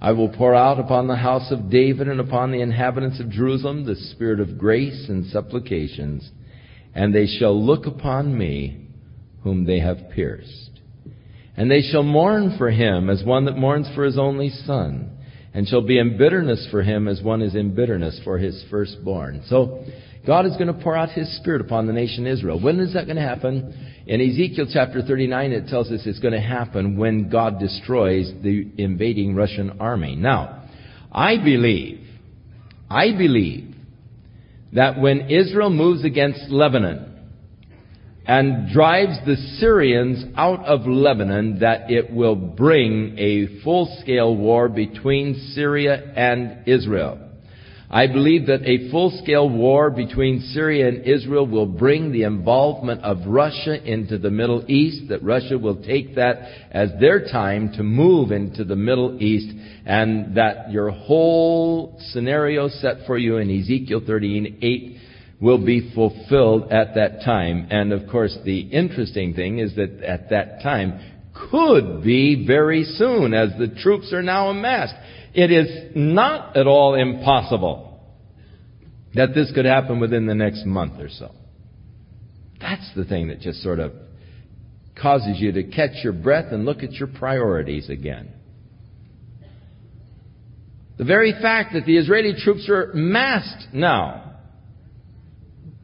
[0.00, 3.84] I will pour out upon the house of David and upon the inhabitants of Jerusalem
[3.84, 6.30] the spirit of grace and supplications,
[6.94, 8.86] and they shall look upon me
[9.42, 10.70] whom they have pierced.
[11.56, 15.16] And they shall mourn for him as one that mourns for his only son,
[15.52, 19.42] and shall be in bitterness for him as one is in bitterness for his firstborn.
[19.48, 19.84] So,
[20.26, 22.60] God is going to pour out His Spirit upon the nation Israel.
[22.60, 24.02] When is that going to happen?
[24.06, 28.68] In Ezekiel chapter 39, it tells us it's going to happen when God destroys the
[28.76, 30.16] invading Russian army.
[30.16, 30.64] Now,
[31.10, 32.06] I believe,
[32.90, 33.74] I believe
[34.74, 37.09] that when Israel moves against Lebanon,
[38.26, 45.52] and drives the Syrians out of Lebanon, that it will bring a full-scale war between
[45.54, 47.18] Syria and Israel.
[47.92, 53.26] I believe that a full-scale war between Syria and Israel will bring the involvement of
[53.26, 56.36] Russia into the Middle East, that Russia will take that
[56.70, 59.52] as their time to move into the Middle East,
[59.86, 64.99] and that your whole scenario set for you in Ezekiel 38
[65.40, 67.68] will be fulfilled at that time.
[67.70, 71.00] And of course, the interesting thing is that at that time
[71.50, 74.94] could be very soon as the troops are now amassed.
[75.32, 78.00] It is not at all impossible
[79.14, 81.32] that this could happen within the next month or so.
[82.60, 83.92] That's the thing that just sort of
[85.00, 88.32] causes you to catch your breath and look at your priorities again.
[90.98, 94.29] The very fact that the Israeli troops are massed now.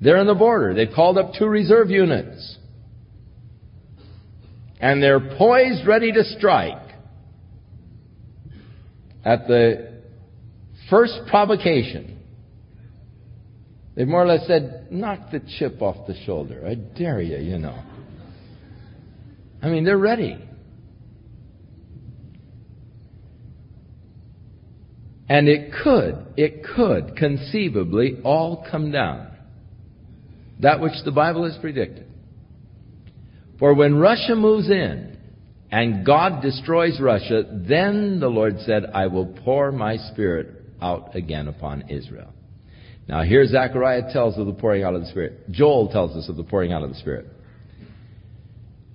[0.00, 0.74] They're on the border.
[0.74, 2.58] They've called up two reserve units.
[4.78, 6.82] And they're poised, ready to strike
[9.24, 10.00] at the
[10.90, 12.18] first provocation.
[13.94, 16.64] They've more or less said, knock the chip off the shoulder.
[16.66, 17.82] I dare you, you know.
[19.62, 20.38] I mean, they're ready.
[25.28, 29.35] And it could, it could conceivably all come down.
[30.60, 32.06] That which the Bible has predicted.
[33.58, 35.18] For when Russia moves in
[35.70, 40.48] and God destroys Russia, then the Lord said, I will pour my spirit
[40.80, 42.32] out again upon Israel.
[43.08, 45.50] Now here Zechariah tells of the pouring out of the Spirit.
[45.50, 47.26] Joel tells us of the pouring out of the Spirit.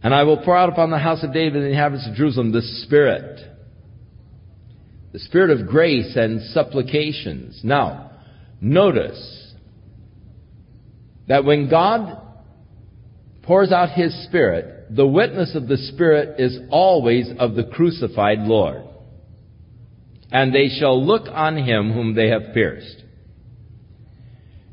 [0.03, 2.51] And I will pour out upon the house of David and the inhabitants of Jerusalem
[2.51, 3.39] the Spirit.
[5.14, 7.62] The Spirit of grace and supplications.
[7.64, 8.12] Now,
[8.59, 9.40] notice
[11.32, 12.21] that when God
[13.43, 18.84] pours out His Spirit, the witness of the Spirit is always of the crucified Lord.
[20.29, 23.01] And they shall look on Him whom they have pierced.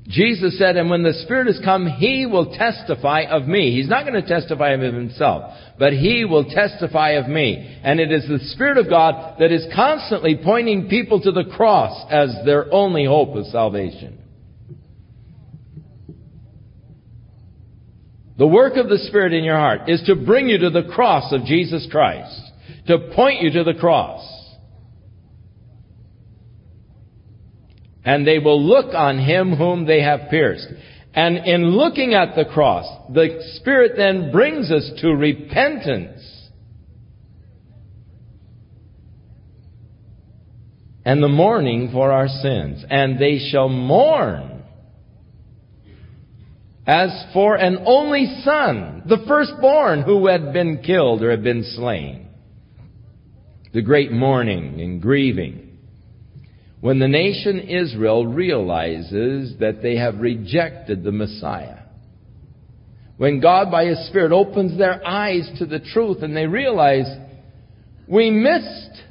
[0.09, 3.77] Jesus said, and when the Spirit has come, He will testify of me.
[3.77, 7.79] He's not going to testify of Himself, but He will testify of me.
[7.85, 12.05] And it is the Spirit of God that is constantly pointing people to the cross
[12.11, 14.18] as their only hope of salvation.
[18.39, 21.33] The work of the Spirit in your heart is to bring you to the cross
[21.33, 22.41] of Jesus Christ,
[22.87, 24.39] to point you to the cross.
[28.09, 30.67] and they will look on him whom they have pierced.
[31.13, 36.49] And in looking at the cross, the Spirit then brings us to repentance.
[41.05, 42.83] And the mourning for our sins.
[42.89, 44.48] And they shall mourn
[46.89, 52.29] as for an only son, the firstborn who had been killed or had been slain.
[53.75, 55.77] The great mourning and grieving.
[56.81, 61.81] When the nation Israel realizes that they have rejected the Messiah.
[63.19, 67.05] When God by His Spirit opens their eyes to the truth and they realize
[68.07, 69.03] we missed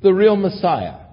[0.00, 1.03] the real Messiah.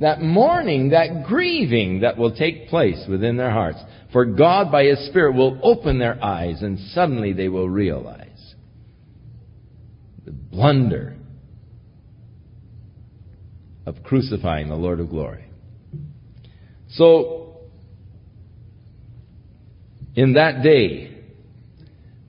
[0.00, 3.78] That mourning, that grieving that will take place within their hearts.
[4.12, 8.54] For God by His Spirit will open their eyes and suddenly they will realize
[10.24, 11.16] the blunder
[13.86, 15.46] of crucifying the Lord of glory.
[16.90, 17.56] So,
[20.14, 21.16] in that day,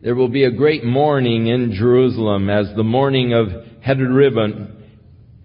[0.02, 3.48] there will be a great mourning in Jerusalem as the mourning of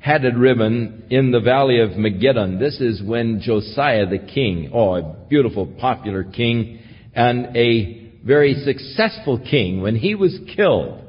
[0.05, 2.59] Hadad Rimmon in the valley of Megiddon.
[2.59, 6.79] This is when Josiah the king, oh, a beautiful, popular king,
[7.15, 11.01] and a very successful king, when he was killed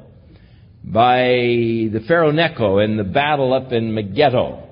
[0.82, 4.66] by the Pharaoh Necho in the battle up in Megiddo,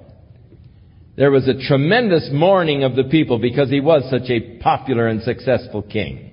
[1.19, 5.23] there was a tremendous mourning of the people because he was such a popular and
[5.23, 6.31] successful king.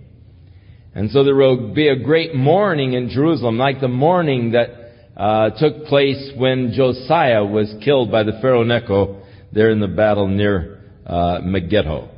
[0.96, 4.81] And so there will be a great mourning in Jerusalem, like the mourning that
[5.16, 9.22] uh, took place when Josiah was killed by the Pharaoh Necho
[9.52, 12.10] there in the battle near uh, Megiddo.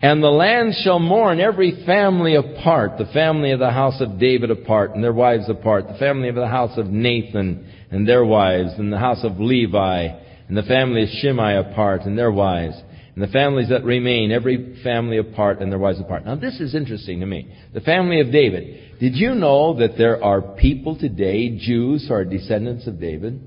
[0.00, 4.50] And the land shall mourn every family apart, the family of the house of David
[4.50, 8.70] apart, and their wives apart, the family of the house of Nathan and their wives,
[8.78, 10.08] and the house of Levi,
[10.48, 12.74] and the family of Shimei apart, and their wives,
[13.14, 16.24] and the families that remain, every family apart, and their wives apart.
[16.24, 17.54] Now this is interesting to me.
[17.74, 18.98] The family of David.
[19.00, 23.40] Did you know that there are people today, Jews who are descendants of David,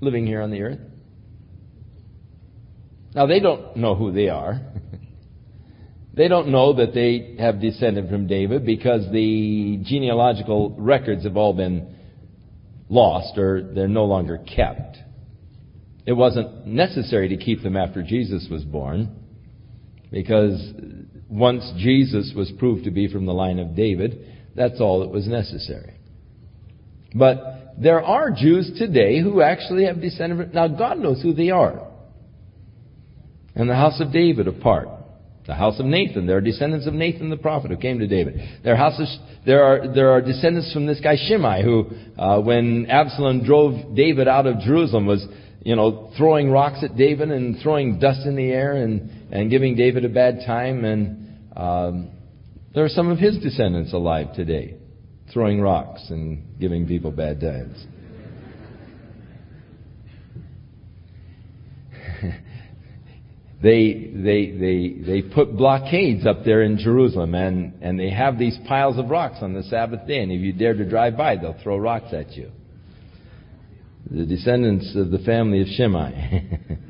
[0.00, 0.80] living here on the earth?
[3.14, 4.60] Now they don't know who they are.
[6.16, 11.52] They don't know that they have descended from David because the genealogical records have all
[11.52, 11.94] been
[12.88, 14.96] lost or they're no longer kept.
[16.06, 19.14] It wasn't necessary to keep them after Jesus was born,
[20.10, 20.72] because
[21.28, 25.26] once Jesus was proved to be from the line of David, that's all that was
[25.26, 25.98] necessary.
[27.14, 31.88] But there are Jews today who actually have descended now God knows who they are.
[33.54, 34.88] And the house of David apart.
[35.46, 36.26] The house of Nathan.
[36.26, 38.60] There are descendants of Nathan the prophet who came to David.
[38.64, 43.44] There houses, there are, there are descendants from this guy Shimei who, uh, when Absalom
[43.44, 45.24] drove David out of Jerusalem, was,
[45.66, 49.74] you know, throwing rocks at David and throwing dust in the air and, and giving
[49.74, 50.84] David a bad time.
[50.84, 52.12] And um,
[52.72, 54.76] there are some of his descendants alive today,
[55.32, 57.84] throwing rocks and giving people bad times.
[63.60, 68.56] they, they, they, they put blockades up there in Jerusalem and, and they have these
[68.68, 71.58] piles of rocks on the Sabbath day and if you dare to drive by they'll
[71.60, 72.52] throw rocks at you.
[74.08, 76.60] The descendants of the family of Shimei.